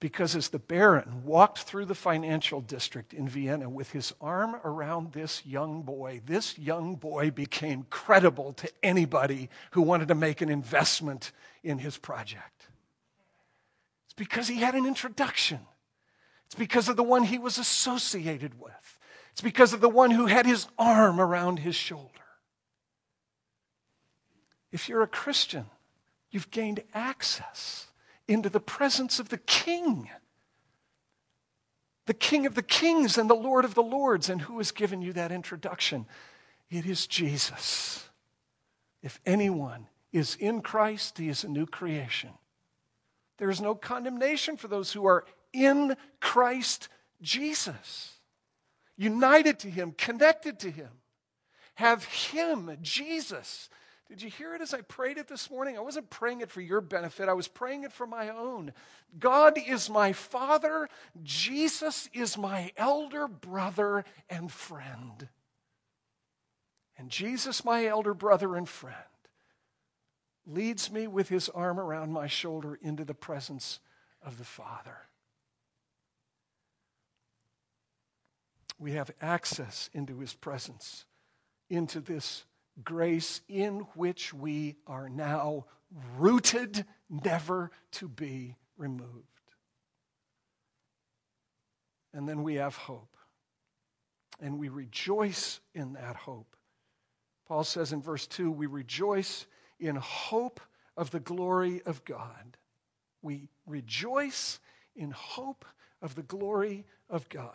Because 0.00 0.36
as 0.36 0.50
the 0.50 0.60
Baron 0.60 1.24
walked 1.24 1.58
through 1.58 1.86
the 1.86 1.94
financial 1.94 2.60
district 2.60 3.12
in 3.12 3.28
Vienna 3.28 3.68
with 3.68 3.90
his 3.90 4.14
arm 4.20 4.54
around 4.62 5.12
this 5.12 5.44
young 5.44 5.82
boy, 5.82 6.20
this 6.24 6.56
young 6.56 6.94
boy 6.94 7.32
became 7.32 7.84
credible 7.90 8.52
to 8.54 8.70
anybody 8.82 9.50
who 9.72 9.82
wanted 9.82 10.08
to 10.08 10.14
make 10.14 10.40
an 10.40 10.50
investment 10.50 11.32
in 11.64 11.78
his 11.78 11.98
project. 11.98 12.68
It's 14.06 14.14
because 14.14 14.46
he 14.46 14.58
had 14.58 14.76
an 14.76 14.86
introduction, 14.86 15.60
it's 16.46 16.54
because 16.54 16.88
of 16.88 16.96
the 16.96 17.02
one 17.02 17.24
he 17.24 17.38
was 17.38 17.58
associated 17.58 18.60
with, 18.60 18.98
it's 19.32 19.42
because 19.42 19.72
of 19.72 19.80
the 19.80 19.88
one 19.88 20.12
who 20.12 20.26
had 20.26 20.46
his 20.46 20.68
arm 20.78 21.20
around 21.20 21.58
his 21.58 21.74
shoulder. 21.74 22.12
If 24.70 24.88
you're 24.88 25.02
a 25.02 25.08
Christian, 25.08 25.66
you've 26.30 26.52
gained 26.52 26.84
access 26.94 27.87
into 28.28 28.48
the 28.50 28.60
presence 28.60 29.18
of 29.18 29.30
the 29.30 29.38
King, 29.38 30.08
the 32.06 32.14
King 32.14 32.46
of 32.46 32.54
the 32.54 32.62
kings 32.62 33.18
and 33.18 33.28
the 33.28 33.34
Lord 33.34 33.64
of 33.64 33.74
the 33.74 33.82
lords. 33.82 34.30
And 34.30 34.40
who 34.40 34.58
has 34.58 34.70
given 34.70 35.02
you 35.02 35.12
that 35.14 35.32
introduction? 35.32 36.06
It 36.70 36.86
is 36.86 37.06
Jesus. 37.06 38.08
If 39.02 39.20
anyone 39.26 39.86
is 40.12 40.36
in 40.36 40.60
Christ, 40.60 41.18
he 41.18 41.28
is 41.28 41.44
a 41.44 41.48
new 41.48 41.66
creation. 41.66 42.30
There 43.38 43.50
is 43.50 43.60
no 43.60 43.74
condemnation 43.74 44.56
for 44.56 44.68
those 44.68 44.92
who 44.92 45.06
are 45.06 45.24
in 45.52 45.96
Christ 46.20 46.88
Jesus, 47.22 48.14
united 48.96 49.58
to 49.60 49.70
him, 49.70 49.92
connected 49.96 50.58
to 50.60 50.70
him, 50.70 50.88
have 51.74 52.04
him, 52.04 52.76
Jesus, 52.82 53.68
did 54.08 54.22
you 54.22 54.30
hear 54.30 54.54
it 54.54 54.62
as 54.62 54.72
I 54.72 54.80
prayed 54.80 55.18
it 55.18 55.28
this 55.28 55.50
morning? 55.50 55.76
I 55.76 55.80
wasn't 55.80 56.08
praying 56.08 56.40
it 56.40 56.50
for 56.50 56.62
your 56.62 56.80
benefit, 56.80 57.28
I 57.28 57.34
was 57.34 57.48
praying 57.48 57.84
it 57.84 57.92
for 57.92 58.06
my 58.06 58.30
own. 58.30 58.72
God 59.18 59.58
is 59.58 59.90
my 59.90 60.12
Father, 60.12 60.88
Jesus 61.22 62.08
is 62.12 62.38
my 62.38 62.72
elder 62.76 63.28
brother 63.28 64.04
and 64.30 64.50
friend. 64.50 65.28
And 66.96 67.10
Jesus, 67.10 67.64
my 67.64 67.86
elder 67.86 68.14
brother 68.14 68.56
and 68.56 68.68
friend, 68.68 68.96
leads 70.46 70.90
me 70.90 71.06
with 71.06 71.28
his 71.28 71.48
arm 71.50 71.78
around 71.78 72.12
my 72.12 72.26
shoulder 72.26 72.78
into 72.82 73.04
the 73.04 73.14
presence 73.14 73.78
of 74.22 74.38
the 74.38 74.44
Father. 74.44 74.96
We 78.78 78.92
have 78.92 79.10
access 79.20 79.90
into 79.92 80.18
his 80.18 80.32
presence, 80.34 81.04
into 81.68 82.00
this 82.00 82.44
grace 82.84 83.40
in 83.48 83.80
which 83.94 84.32
we 84.32 84.76
are 84.86 85.08
now 85.08 85.66
rooted, 86.16 86.84
never 87.08 87.70
to 87.92 88.08
be 88.08 88.56
removed. 88.76 89.24
And 92.12 92.28
then 92.28 92.42
we 92.42 92.54
have 92.54 92.76
hope. 92.76 93.16
And 94.40 94.58
we 94.58 94.68
rejoice 94.68 95.60
in 95.74 95.94
that 95.94 96.16
hope. 96.16 96.56
Paul 97.46 97.64
says 97.64 97.92
in 97.92 98.02
verse 98.02 98.26
2 98.26 98.50
we 98.50 98.66
rejoice 98.66 99.46
in 99.80 99.96
hope 99.96 100.60
of 100.96 101.10
the 101.10 101.20
glory 101.20 101.82
of 101.86 102.04
God. 102.04 102.56
We 103.22 103.48
rejoice 103.66 104.60
in 104.94 105.10
hope 105.10 105.64
of 106.02 106.14
the 106.14 106.22
glory 106.22 106.84
of 107.08 107.28
God. 107.28 107.54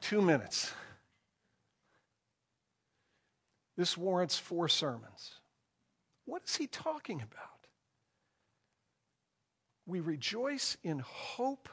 Two 0.00 0.22
minutes. 0.22 0.72
This 3.78 3.96
warrants 3.96 4.36
four 4.36 4.68
sermons. 4.68 5.36
What 6.24 6.42
is 6.44 6.56
he 6.56 6.66
talking 6.66 7.22
about? 7.22 7.68
We 9.86 10.00
rejoice 10.00 10.76
in 10.82 10.98
hope 10.98 11.68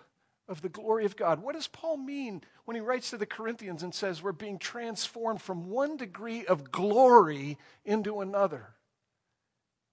of 0.48 0.62
the 0.62 0.70
glory 0.70 1.06
of 1.06 1.16
God. 1.16 1.42
What 1.42 1.56
does 1.56 1.68
Paul 1.68 1.98
mean 1.98 2.44
when 2.66 2.76
he 2.76 2.82
writes 2.82 3.10
to 3.10 3.18
the 3.18 3.26
Corinthians 3.26 3.82
and 3.82 3.94
says 3.94 4.22
we're 4.22 4.34
being 4.34 4.60
transformed 4.60 5.42
from 5.42 5.72
one 5.72 5.98
degree 5.98 6.46
of 6.46 6.72
glory 6.72 7.58
into 7.84 8.22
another? 8.22 8.68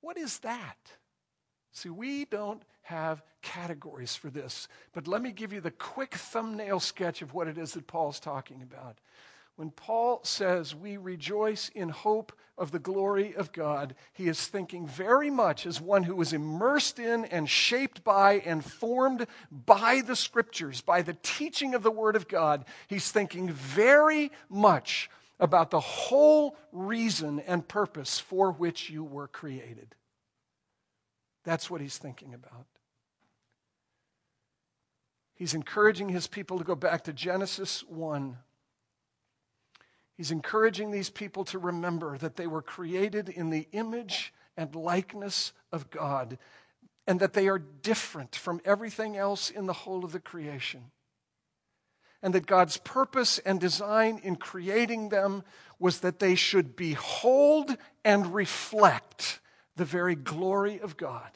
What 0.02 0.18
is 0.18 0.40
that? 0.40 0.76
See, 1.72 1.88
we 1.88 2.26
don't 2.26 2.62
have 2.82 3.22
categories 3.40 4.14
for 4.14 4.28
this, 4.28 4.68
but 4.92 5.08
let 5.08 5.22
me 5.22 5.32
give 5.32 5.54
you 5.54 5.62
the 5.62 5.70
quick 5.70 6.14
thumbnail 6.14 6.78
sketch 6.78 7.22
of 7.22 7.32
what 7.32 7.48
it 7.48 7.56
is 7.56 7.72
that 7.72 7.86
Paul's 7.86 8.20
talking 8.20 8.60
about. 8.60 8.98
When 9.56 9.70
Paul 9.70 10.20
says 10.24 10.74
we 10.74 10.96
rejoice 10.96 11.70
in 11.74 11.90
hope 11.90 12.32
of 12.56 12.70
the 12.70 12.78
glory 12.78 13.34
of 13.34 13.52
God, 13.52 13.94
he 14.12 14.28
is 14.28 14.46
thinking 14.46 14.86
very 14.86 15.30
much 15.30 15.66
as 15.66 15.80
one 15.80 16.04
who 16.04 16.16
was 16.16 16.32
immersed 16.32 16.98
in 16.98 17.24
and 17.26 17.48
shaped 17.48 18.02
by 18.02 18.34
and 18.46 18.64
formed 18.64 19.26
by 19.50 20.00
the 20.00 20.16
scriptures, 20.16 20.80
by 20.80 21.02
the 21.02 21.16
teaching 21.22 21.74
of 21.74 21.82
the 21.82 21.90
Word 21.90 22.16
of 22.16 22.28
God. 22.28 22.64
He's 22.88 23.10
thinking 23.10 23.50
very 23.50 24.30
much 24.48 25.10
about 25.38 25.70
the 25.70 25.80
whole 25.80 26.56
reason 26.70 27.40
and 27.40 27.66
purpose 27.66 28.18
for 28.18 28.52
which 28.52 28.88
you 28.88 29.04
were 29.04 29.28
created. 29.28 29.94
That's 31.44 31.68
what 31.68 31.80
he's 31.80 31.98
thinking 31.98 32.32
about. 32.32 32.66
He's 35.34 35.54
encouraging 35.54 36.08
his 36.08 36.26
people 36.26 36.58
to 36.58 36.64
go 36.64 36.76
back 36.76 37.04
to 37.04 37.12
Genesis 37.12 37.82
1 37.88 38.36
He's 40.22 40.30
encouraging 40.30 40.92
these 40.92 41.10
people 41.10 41.44
to 41.46 41.58
remember 41.58 42.16
that 42.18 42.36
they 42.36 42.46
were 42.46 42.62
created 42.62 43.28
in 43.28 43.50
the 43.50 43.66
image 43.72 44.32
and 44.56 44.72
likeness 44.72 45.52
of 45.72 45.90
God 45.90 46.38
and 47.08 47.18
that 47.18 47.32
they 47.32 47.48
are 47.48 47.58
different 47.58 48.36
from 48.36 48.60
everything 48.64 49.16
else 49.16 49.50
in 49.50 49.66
the 49.66 49.72
whole 49.72 50.04
of 50.04 50.12
the 50.12 50.20
creation. 50.20 50.92
And 52.22 52.36
that 52.36 52.46
God's 52.46 52.76
purpose 52.76 53.40
and 53.40 53.58
design 53.58 54.20
in 54.22 54.36
creating 54.36 55.08
them 55.08 55.42
was 55.80 55.98
that 56.02 56.20
they 56.20 56.36
should 56.36 56.76
behold 56.76 57.76
and 58.04 58.32
reflect 58.32 59.40
the 59.74 59.84
very 59.84 60.14
glory 60.14 60.78
of 60.78 60.96
God. 60.96 61.32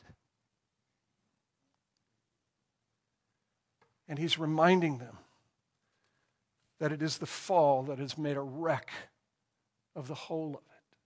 And 4.07 4.17
he's 4.17 4.39
reminding 4.39 4.99
them 4.99 5.19
that 6.79 6.93
it 6.93 7.03
is 7.03 7.19
the 7.19 7.27
fall 7.27 7.85
that 7.85 7.99
has 7.99 8.19
made 8.19 8.37
a 8.37 8.43
wreck 8.43 8.91
of 9.95 10.09
the 10.09 10.15
whole 10.15 10.51
of 10.51 10.55
it. 10.55 10.97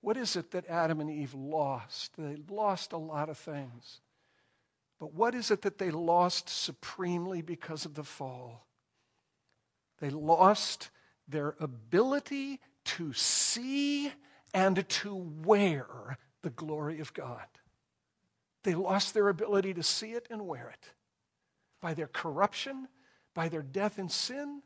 What 0.00 0.16
is 0.16 0.36
it 0.36 0.52
that 0.52 0.68
Adam 0.68 1.00
and 1.00 1.10
Eve 1.10 1.34
lost? 1.34 2.12
They 2.16 2.36
lost 2.48 2.92
a 2.92 2.98
lot 2.98 3.28
of 3.28 3.36
things. 3.36 4.00
But 4.98 5.14
what 5.14 5.34
is 5.34 5.50
it 5.50 5.62
that 5.62 5.78
they 5.78 5.90
lost 5.90 6.48
supremely 6.48 7.42
because 7.42 7.84
of 7.84 7.94
the 7.94 8.04
fall? 8.04 8.66
They 10.00 10.10
lost 10.10 10.90
their 11.26 11.54
ability 11.60 12.60
to 12.84 13.12
see 13.12 14.12
and 14.54 14.88
to 14.88 15.14
wear 15.14 16.18
the 16.42 16.50
glory 16.50 17.00
of 17.00 17.12
God. 17.12 17.46
They 18.64 18.74
lost 18.74 19.14
their 19.14 19.28
ability 19.28 19.74
to 19.74 19.82
see 19.82 20.12
it 20.12 20.26
and 20.30 20.46
wear 20.46 20.70
it 20.70 20.92
by 21.80 21.94
their 21.94 22.06
corruption 22.06 22.88
by 23.38 23.48
their 23.48 23.62
death 23.62 24.00
in 24.00 24.08
sin, 24.08 24.62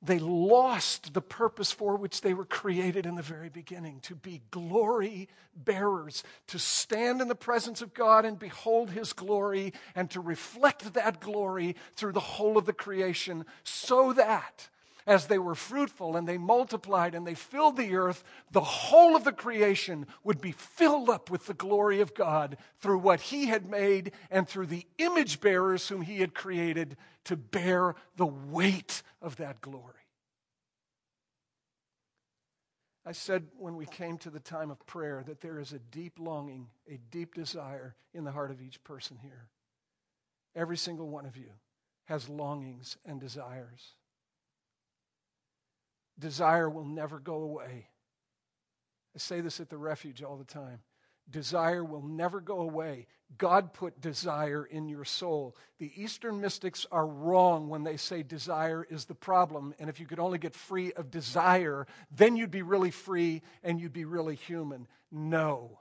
they 0.00 0.20
lost 0.20 1.12
the 1.12 1.20
purpose 1.20 1.72
for 1.72 1.96
which 1.96 2.20
they 2.20 2.34
were 2.34 2.44
created 2.44 3.04
in 3.04 3.16
the 3.16 3.22
very 3.22 3.48
beginning 3.48 3.98
to 4.02 4.14
be 4.14 4.42
glory 4.52 5.28
bearers, 5.56 6.22
to 6.46 6.56
stand 6.56 7.20
in 7.20 7.26
the 7.26 7.34
presence 7.34 7.82
of 7.82 7.94
God 7.94 8.24
and 8.24 8.38
behold 8.38 8.90
His 8.90 9.12
glory, 9.12 9.72
and 9.96 10.08
to 10.12 10.20
reflect 10.20 10.94
that 10.94 11.20
glory 11.20 11.74
through 11.96 12.12
the 12.12 12.20
whole 12.20 12.56
of 12.56 12.64
the 12.64 12.72
creation, 12.72 13.44
so 13.64 14.12
that 14.12 14.68
as 15.06 15.26
they 15.26 15.38
were 15.38 15.54
fruitful 15.54 16.16
and 16.16 16.28
they 16.28 16.38
multiplied 16.38 17.14
and 17.14 17.26
they 17.26 17.34
filled 17.34 17.76
the 17.76 17.94
earth, 17.94 18.24
the 18.50 18.60
whole 18.60 19.16
of 19.16 19.24
the 19.24 19.32
creation 19.32 20.06
would 20.22 20.40
be 20.40 20.52
filled 20.52 21.10
up 21.10 21.30
with 21.30 21.46
the 21.46 21.54
glory 21.54 22.00
of 22.00 22.14
God 22.14 22.56
through 22.78 22.98
what 22.98 23.20
He 23.20 23.46
had 23.46 23.68
made 23.68 24.12
and 24.30 24.48
through 24.48 24.66
the 24.66 24.86
image 24.98 25.40
bearers 25.40 25.88
whom 25.88 26.02
He 26.02 26.20
had 26.20 26.34
created 26.34 26.96
to 27.24 27.36
bear 27.36 27.94
the 28.16 28.26
weight 28.26 29.02
of 29.20 29.36
that 29.36 29.60
glory. 29.60 29.92
I 33.06 33.12
said 33.12 33.48
when 33.58 33.76
we 33.76 33.84
came 33.84 34.16
to 34.18 34.30
the 34.30 34.40
time 34.40 34.70
of 34.70 34.84
prayer 34.86 35.22
that 35.26 35.42
there 35.42 35.58
is 35.58 35.72
a 35.72 35.78
deep 35.78 36.18
longing, 36.18 36.68
a 36.90 36.98
deep 37.10 37.34
desire 37.34 37.94
in 38.14 38.24
the 38.24 38.32
heart 38.32 38.50
of 38.50 38.62
each 38.62 38.82
person 38.82 39.18
here 39.20 39.48
every 40.54 40.76
single 40.76 41.08
one 41.08 41.26
of 41.26 41.36
you, 41.36 41.50
has 42.04 42.28
longings 42.28 42.96
and 43.04 43.20
desires. 43.20 43.94
Desire 46.18 46.68
will 46.68 46.84
never 46.84 47.18
go 47.18 47.42
away. 47.42 47.88
I 49.14 49.18
say 49.18 49.40
this 49.40 49.60
at 49.60 49.70
the 49.70 49.78
refuge 49.78 50.22
all 50.22 50.36
the 50.36 50.44
time. 50.44 50.80
Desire 51.30 51.84
will 51.84 52.02
never 52.02 52.40
go 52.40 52.60
away. 52.60 53.06
God 53.38 53.72
put 53.72 54.00
desire 54.00 54.64
in 54.64 54.88
your 54.88 55.04
soul. 55.04 55.56
The 55.78 55.90
Eastern 55.96 56.40
mystics 56.40 56.86
are 56.92 57.06
wrong 57.06 57.68
when 57.68 57.82
they 57.82 57.96
say 57.96 58.22
desire 58.22 58.86
is 58.88 59.06
the 59.06 59.14
problem. 59.14 59.74
And 59.78 59.88
if 59.88 59.98
you 59.98 60.06
could 60.06 60.20
only 60.20 60.38
get 60.38 60.54
free 60.54 60.92
of 60.92 61.10
desire, 61.10 61.86
then 62.14 62.36
you'd 62.36 62.50
be 62.50 62.62
really 62.62 62.90
free 62.90 63.42
and 63.62 63.80
you'd 63.80 63.92
be 63.92 64.04
really 64.04 64.34
human. 64.34 64.86
No. 65.10 65.80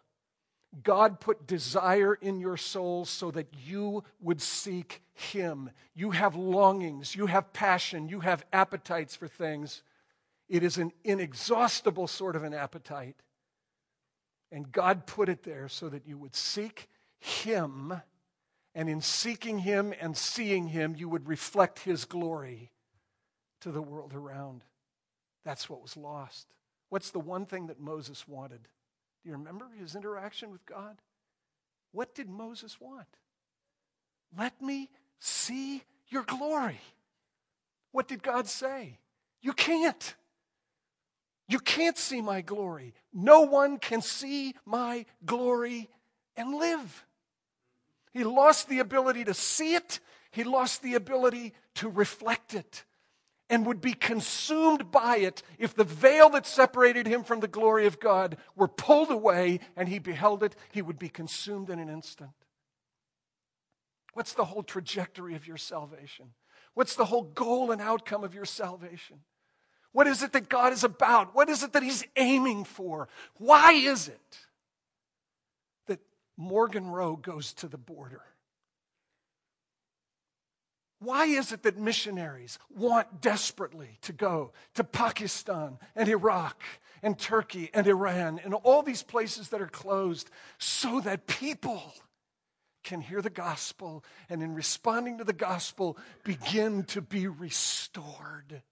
God 0.82 1.20
put 1.20 1.46
desire 1.46 2.16
in 2.16 2.40
your 2.40 2.58
soul 2.58 3.06
so 3.06 3.30
that 3.32 3.48
you 3.66 4.04
would 4.22 4.42
seek 4.42 5.04
Him. 5.14 5.70
You 5.94 6.12
have 6.12 6.36
longings, 6.36 7.16
you 7.16 7.28
have 7.28 7.54
passion, 7.54 8.10
you 8.10 8.22
have 8.22 8.46
appetites 8.52 9.16
for 9.16 9.28
things. 9.28 9.84
It 10.54 10.62
is 10.62 10.78
an 10.78 10.91
inexhaustible 11.04 12.06
sort 12.06 12.36
of 12.36 12.43
an 12.43 12.54
appetite. 12.54 13.16
And 14.51 14.72
God 14.72 15.08
put 15.08 15.28
it 15.28 15.41
there 15.41 15.68
so 15.68 15.89
that 15.89 16.06
you 16.06 16.16
would 16.16 16.36
seek 16.36 16.88
Him. 17.18 17.91
And 18.76 18.88
in 18.88 19.01
seeking 19.01 19.58
Him 19.58 19.95
and 19.99 20.16
seeing 20.16 20.68
Him, 20.68 20.93
you 20.95 21.10
would 21.10 21.28
reflect 21.28 21.80
His 21.80 22.06
glory 22.06 22.70
to 23.62 23.72
the 23.72 23.82
world 23.82 24.14
around. 24.14 24.64
That's 25.43 25.68
what 25.68 25.82
was 25.82 25.97
lost. 25.97 26.45
What's 26.89 27.10
the 27.10 27.20
one 27.20 27.47
thing 27.47 27.66
that 27.66 27.80
Moses 27.80 28.28
wanted? 28.28 28.62
Do 29.24 29.30
you 29.30 29.32
remember 29.32 29.72
his 29.76 29.95
interaction 29.95 30.51
with 30.51 30.64
God? 30.68 30.97
What 31.93 32.14
did 32.14 32.30
Moses 32.30 32.80
want? 32.80 33.08
Let 34.38 34.62
me 34.62 34.91
see 35.18 35.82
your 36.10 36.22
glory. 36.24 36.80
What 37.91 38.08
did 38.08 38.22
God 38.22 38.47
say? 38.47 38.99
You 39.41 39.54
can't. 39.54 40.14
You 41.54 41.60
can't 41.60 41.99
see 41.99 42.20
my 42.20 42.41
glory. 42.41 42.95
No 43.14 43.41
one 43.41 43.78
can 43.78 44.01
see 44.01 44.56
my 44.66 45.06
glory 45.24 45.88
and 46.36 46.56
live. 46.56 47.06
He 48.12 48.24
lost 48.24 48.70
the 48.70 48.80
ability 48.80 49.26
to 49.26 49.36
see 49.36 49.76
it, 49.76 49.99
he 50.32 50.43
lost 50.43 50.82
the 50.82 50.95
ability 50.95 51.54
to 51.76 51.89
reflect 51.89 52.56
it, 52.56 52.86
and 53.51 53.68
would 53.68 53.82
be 53.82 53.93
consumed 53.93 54.89
by 54.89 55.18
it 55.18 55.43
if 55.60 55.76
the 55.76 55.84
veil 55.84 56.32
that 56.32 56.47
separated 56.47 57.06
him 57.06 57.24
from 57.24 57.39
the 57.39 57.47
glory 57.47 57.86
of 57.86 57.99
God 57.99 58.38
were 58.56 58.68
pulled 58.68 59.12
away 59.12 59.60
and 59.78 59.88
he 59.88 59.99
beheld 59.99 60.41
it, 60.41 60.56
he 60.72 60.82
would 60.82 60.97
be 60.97 61.08
consumed 61.08 61.70
in 61.70 61.78
an 61.78 61.88
instant. 61.88 62.32
What's 64.14 64.34
the 64.34 64.45
whole 64.45 64.64
trajectory 64.64 65.36
of 65.36 65.45
your 65.45 65.58
salvation? 65.58 66.34
What's 66.74 66.95
the 66.95 67.06
whole 67.06 67.26
goal 67.26 67.70
and 67.70 67.80
outcome 67.80 68.24
of 68.24 68.34
your 68.34 68.45
salvation? 68.45 69.20
What 69.94 70.08
is 70.08 70.24
it 70.24 70.34
that 70.34 70.50
God 70.50 70.74
is 70.74 70.84
about? 70.84 71.34
What 71.34 71.50
is 71.50 71.64
it 71.64 71.74
that 71.74 71.84
He's 71.84 72.04
aiming 72.18 72.66
for? 72.66 73.08
Why 73.38 73.74
is 73.74 74.08
it 74.10 74.39
that 75.88 76.00
Morgan 76.36 76.88
Rowe 76.88 77.16
goes 77.16 77.54
to 77.54 77.68
the 77.68 77.78
border? 77.78 78.22
Why 81.00 81.26
is 81.26 81.52
it 81.52 81.64
that 81.64 81.78
missionaries 81.78 82.58
want 82.74 83.22
desperately 83.22 84.00
to 84.04 84.14
go 84.14 84.54
to 84.76 84.84
Pakistan 84.84 85.78
and 85.96 86.08
Iraq 86.10 86.64
and 87.04 87.20
Turkey 87.20 87.70
and 87.74 87.86
Iran 87.86 88.39
and 88.44 88.54
all 88.54 88.82
these 88.82 89.04
places 89.04 89.50
that 89.50 89.62
are 89.62 89.68
closed 89.68 90.30
so 90.58 91.02
that 91.02 91.28
people 91.28 91.94
can 92.86 93.02
hear 93.02 93.22
the 93.22 93.30
gospel 93.30 94.04
and 94.30 94.41
in 94.41 94.56
responding 94.56 95.18
to 95.18 95.24
the 95.26 95.34
gospel 95.34 95.98
begin 96.24 96.84
to 96.86 97.02
be 97.02 97.28
restored? 97.28 98.64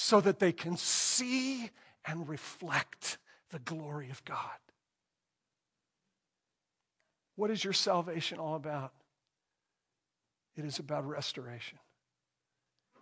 So 0.00 0.20
that 0.20 0.38
they 0.38 0.52
can 0.52 0.76
see 0.76 1.70
and 2.06 2.28
reflect 2.28 3.18
the 3.50 3.58
glory 3.58 4.10
of 4.10 4.24
God. 4.24 4.38
What 7.34 7.50
is 7.50 7.64
your 7.64 7.72
salvation 7.72 8.38
all 8.38 8.54
about? 8.54 8.92
It 10.56 10.64
is 10.64 10.78
about 10.78 11.04
restoration. 11.04 11.80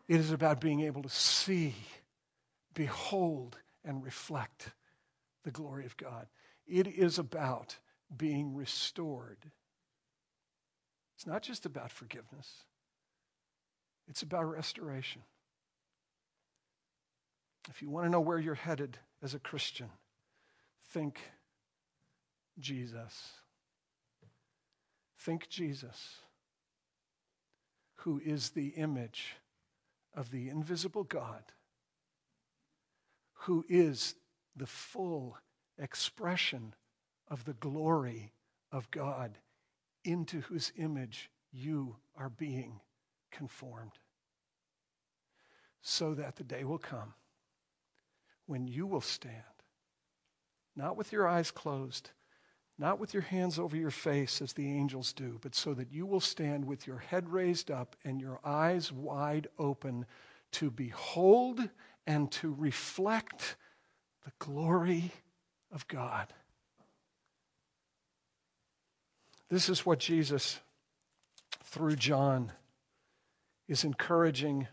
It 0.09 0.21
is 0.21 0.31
about 0.31 0.59
being 0.59 0.81
able 0.81 1.03
to 1.03 1.11
see, 1.11 1.75
behold, 2.73 3.59
and 3.85 4.03
reflect 4.03 4.71
the 5.45 5.51
glory 5.51 5.85
of 5.85 5.99
God. 5.99 6.27
It 6.67 6.87
is 6.87 7.19
about 7.19 7.77
being 8.17 8.55
restored. 8.55 9.39
It's 11.15 11.27
not 11.27 11.43
just 11.43 11.67
about 11.67 11.91
forgiveness, 11.93 12.65
it's 14.09 14.23
about 14.23 14.45
restoration. 14.45 15.21
If 17.69 17.83
you 17.83 17.91
want 17.91 18.07
to 18.07 18.11
know 18.11 18.21
where 18.21 18.39
you're 18.39 18.55
headed 18.55 18.97
as 19.23 19.35
a 19.35 19.39
Christian, 19.39 19.91
think 20.91 21.21
Jesus. 22.59 23.33
Think 25.19 25.49
Jesus, 25.49 26.17
who 27.97 28.21
is 28.25 28.51
the 28.51 28.69
image 28.69 29.37
of 30.15 30.31
the 30.31 30.49
invisible 30.49 31.05
God, 31.05 31.43
who 33.33 33.65
is 33.69 34.15
the 34.55 34.67
full 34.67 35.37
expression 35.79 36.75
of 37.29 37.45
the 37.45 37.55
glory 37.55 38.33
of 38.71 38.91
God, 38.91 39.39
into 40.05 40.41
whose 40.43 40.73
image 40.77 41.31
you 41.53 41.97
are 42.17 42.31
being 42.31 42.81
conformed. 43.33 43.99
So 45.83 46.15
that 46.15 46.37
the 46.37 46.45
day 46.45 46.65
will 46.65 46.79
come 46.79 47.15
when 48.47 48.67
you 48.67 48.87
will 48.87 49.01
stand, 49.01 49.35
not 50.75 50.97
with 50.97 51.13
your 51.13 51.27
eyes 51.27 51.51
closed, 51.51 52.11
not 52.79 52.99
with 52.99 53.15
your 53.15 53.23
hands 53.23 53.59
over 53.59 53.77
your 53.77 53.91
face 53.91 54.43
as 54.43 54.53
the 54.53 54.71
angels 54.71 55.13
do, 55.13 55.39
but 55.41 55.55
so 55.55 55.75
that 55.75 55.93
you 55.93 56.07
will 56.07 56.21
stand 56.21 56.65
with 56.65 56.87
your 56.87 56.99
head 56.99 57.29
raised 57.29 57.71
up 57.71 57.97
and 58.05 58.21
your 58.21 58.39
eyes 58.45 58.93
wide 58.93 59.49
open 59.59 60.05
to 60.53 60.71
behold 60.71 61.69
and 62.07 62.31
to 62.31 62.55
reflect 62.55 63.57
the 64.25 64.33
glory 64.39 65.11
of 65.73 65.89
God. 65.89 66.33
This 69.49 69.69
is 69.69 69.87
what 69.87 70.01
Jesus, 70.01 70.59
through 71.65 71.97
John, 71.97 72.53
is 73.69 73.85
encouraging 73.85 74.67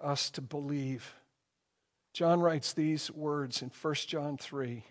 us 0.00 0.30
to 0.30 0.40
believe. 0.40 1.14
John 2.14 2.40
writes 2.40 2.72
these 2.72 3.10
words 3.10 3.60
in 3.60 3.70
1 3.82 3.94
John 4.06 4.38
3. 4.38 4.84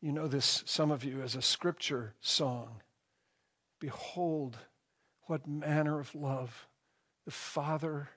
You 0.00 0.12
know 0.12 0.26
this, 0.26 0.64
some 0.66 0.90
of 0.90 1.04
you, 1.04 1.20
as 1.20 1.36
a 1.36 1.42
scripture 1.42 2.14
song. 2.22 2.80
Behold, 3.80 4.56
what 5.26 5.46
manner 5.46 6.00
of 6.00 6.14
love 6.14 6.66
the 7.26 7.30
Father 7.30 8.08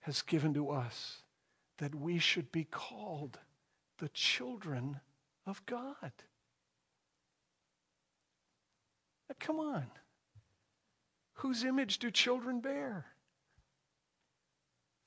has 0.00 0.20
given 0.20 0.52
to 0.52 0.68
us 0.68 1.22
that 1.78 1.94
we 1.94 2.18
should 2.18 2.52
be 2.52 2.64
called 2.64 3.38
the 3.98 4.10
children 4.10 5.00
of 5.46 5.64
God. 5.64 6.12
Now, 9.28 9.36
come 9.40 9.60
on. 9.60 9.86
Whose 11.36 11.64
image 11.64 11.98
do 11.98 12.10
children 12.10 12.60
bear? 12.60 13.06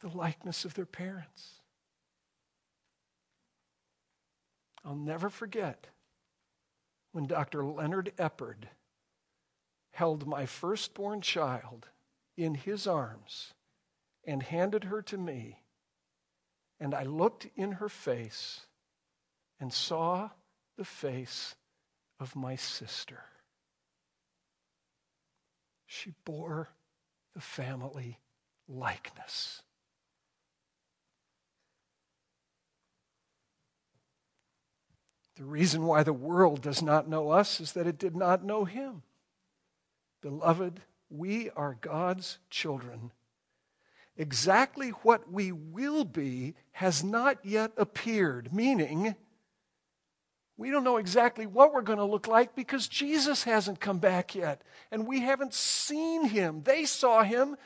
The 0.02 0.10
likeness 0.10 0.66
of 0.66 0.74
their 0.74 0.86
parents. 0.86 1.57
I'll 4.88 4.96
never 4.96 5.30
forget 5.30 5.88
when 7.12 7.28
Dr. 7.28 7.66
Leonard 7.66 8.14
Eppard 8.18 8.70
held 9.92 10.26
my 10.26 10.46
firstborn 10.46 11.20
child 11.20 11.90
in 12.38 12.56
his 12.56 12.88
arms 12.88 13.54
and 14.26 14.42
handed 14.42 14.86
her 14.86 15.02
to 15.02 15.18
me. 15.18 15.60
And 16.80 16.94
I 16.94 17.04
looked 17.04 17.48
in 17.58 17.74
her 17.74 17.90
face 17.90 18.62
and 19.60 19.74
saw 19.74 20.30
the 20.78 20.86
face 20.86 21.56
of 22.22 22.36
my 22.36 22.56
sister. 22.56 23.24
She 25.86 26.14
bore 26.24 26.70
the 27.34 27.42
family 27.42 28.20
likeness. 28.70 29.64
The 35.38 35.46
reason 35.46 35.86
why 35.86 36.04
the 36.04 36.14
world 36.14 36.62
does 36.62 36.82
not 36.82 37.08
know 37.08 37.30
us 37.30 37.60
is 37.60 37.74
that 37.74 37.88
it 37.88 38.00
did 38.00 38.16
not 38.16 38.44
know 38.44 38.66
him. 38.66 39.04
Beloved, 40.22 40.82
we 41.10 41.52
are 41.52 41.78
God's 41.80 42.40
children. 42.50 43.12
Exactly 44.18 44.90
what 44.90 45.32
we 45.32 45.52
will 45.52 46.06
be 46.06 46.56
has 46.72 47.04
not 47.04 47.38
yet 47.46 47.72
appeared, 47.78 48.52
meaning 48.52 49.16
We 50.60 50.72
don't 50.72 50.84
know 50.84 50.98
exactly 50.98 51.46
what 51.46 51.72
we're 51.72 51.84
going 51.84 52.00
to 52.00 52.04
look 52.04 52.28
like 52.28 52.56
because 52.56 52.88
Jesus 52.88 53.44
hasn't 53.44 53.80
come 53.80 54.00
back 54.00 54.34
yet. 54.34 54.64
And 54.92 55.06
we 55.06 55.22
haven't 55.22 55.54
seen 55.54 56.26
him. 56.26 56.64
They 56.64 56.86
saw 56.86 57.22
him 57.24 57.58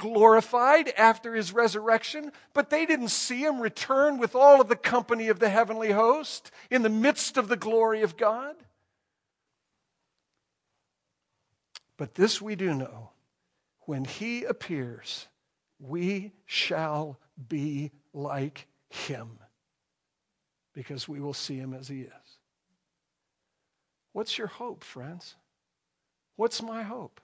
glorified 0.00 0.88
after 0.96 1.34
his 1.34 1.52
resurrection, 1.52 2.32
but 2.54 2.70
they 2.70 2.86
didn't 2.86 3.10
see 3.10 3.44
him 3.44 3.60
return 3.60 4.18
with 4.18 4.34
all 4.34 4.60
of 4.60 4.68
the 4.68 4.74
company 4.74 5.28
of 5.28 5.38
the 5.38 5.50
heavenly 5.50 5.92
host 5.92 6.50
in 6.70 6.82
the 6.82 6.88
midst 6.88 7.36
of 7.36 7.48
the 7.48 7.56
glory 7.56 8.02
of 8.02 8.16
God. 8.16 8.56
But 11.98 12.14
this 12.14 12.40
we 12.40 12.56
do 12.56 12.74
know 12.74 13.10
when 13.80 14.06
he 14.06 14.44
appears, 14.44 15.28
we 15.78 16.32
shall 16.46 17.18
be 17.48 17.90
like 18.14 18.66
him 18.88 19.38
because 20.72 21.06
we 21.06 21.20
will 21.20 21.34
see 21.34 21.56
him 21.56 21.74
as 21.74 21.88
he 21.88 22.00
is. 22.00 22.38
What's 24.12 24.38
your 24.38 24.46
hope, 24.46 24.82
friends? 24.82 25.36
What's 26.36 26.62
my 26.62 26.82
hope? 26.82 27.20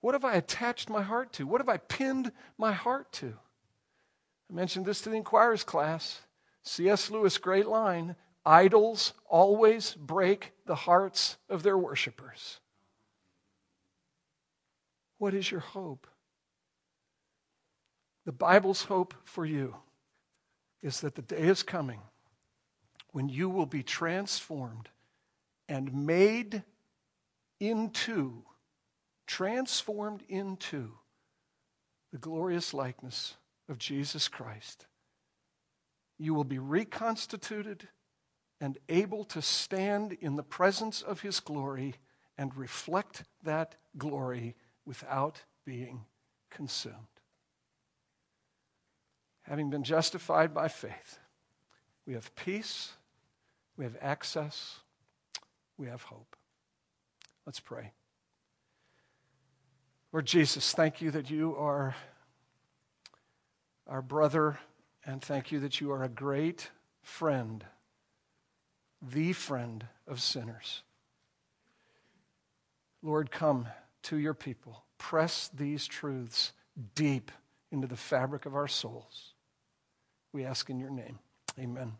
What 0.00 0.14
have 0.14 0.24
I 0.24 0.34
attached 0.34 0.88
my 0.88 1.02
heart 1.02 1.32
to? 1.34 1.46
What 1.46 1.60
have 1.60 1.68
I 1.68 1.76
pinned 1.78 2.32
my 2.56 2.72
heart 2.72 3.12
to? 3.14 3.34
I 4.50 4.54
mentioned 4.54 4.86
this 4.86 5.00
to 5.02 5.10
the 5.10 5.16
inquirers 5.16 5.64
class. 5.64 6.20
C.S. 6.62 7.10
Lewis, 7.10 7.38
great 7.38 7.66
line 7.66 8.16
idols 8.48 9.12
always 9.28 9.94
break 9.94 10.52
the 10.64 10.74
hearts 10.74 11.36
of 11.50 11.62
their 11.62 11.76
worshipers. 11.76 12.60
What 15.18 15.34
is 15.34 15.50
your 15.50 15.60
hope? 15.60 16.06
The 18.24 18.32
Bible's 18.32 18.84
hope 18.84 19.14
for 19.24 19.44
you 19.44 19.76
is 20.82 21.00
that 21.00 21.14
the 21.14 21.22
day 21.22 21.42
is 21.42 21.62
coming 21.62 22.00
when 23.12 23.28
you 23.28 23.48
will 23.50 23.66
be 23.66 23.82
transformed 23.82 24.88
and 25.68 26.06
made 26.06 26.62
into, 27.60 28.44
transformed 29.28 30.22
into 30.28 30.90
the 32.10 32.18
glorious 32.18 32.72
likeness 32.74 33.36
of 33.68 33.78
Jesus 33.78 34.26
Christ. 34.26 34.86
You 36.18 36.34
will 36.34 36.44
be 36.44 36.58
reconstituted 36.58 37.86
and 38.60 38.78
able 38.88 39.24
to 39.24 39.42
stand 39.42 40.16
in 40.20 40.34
the 40.34 40.42
presence 40.42 41.02
of 41.02 41.20
his 41.20 41.38
glory 41.38 41.94
and 42.38 42.56
reflect 42.56 43.24
that 43.44 43.76
glory 43.96 44.56
without 44.84 45.42
being 45.64 46.06
consumed. 46.50 46.96
Having 49.42 49.70
been 49.70 49.84
justified 49.84 50.54
by 50.54 50.68
faith, 50.68 51.18
we 52.06 52.14
have 52.14 52.34
peace, 52.34 52.92
we 53.76 53.84
have 53.84 53.96
access, 54.00 54.78
we 55.76 55.86
have 55.86 56.02
hope. 56.02 56.34
Let's 57.46 57.60
pray. 57.60 57.92
Lord 60.18 60.26
Jesus, 60.26 60.72
thank 60.72 61.00
you 61.00 61.12
that 61.12 61.30
you 61.30 61.54
are 61.54 61.94
our 63.86 64.02
brother, 64.02 64.58
and 65.06 65.22
thank 65.22 65.52
you 65.52 65.60
that 65.60 65.80
you 65.80 65.92
are 65.92 66.02
a 66.02 66.08
great 66.08 66.72
friend, 67.02 67.64
the 69.00 69.32
friend 69.32 69.86
of 70.08 70.20
sinners. 70.20 70.82
Lord, 73.00 73.30
come 73.30 73.68
to 74.02 74.16
your 74.16 74.34
people. 74.34 74.82
Press 74.98 75.50
these 75.54 75.86
truths 75.86 76.50
deep 76.96 77.30
into 77.70 77.86
the 77.86 77.94
fabric 77.94 78.44
of 78.44 78.56
our 78.56 78.66
souls. 78.66 79.34
We 80.32 80.44
ask 80.44 80.68
in 80.68 80.80
your 80.80 80.90
name. 80.90 81.20
Amen. 81.60 81.92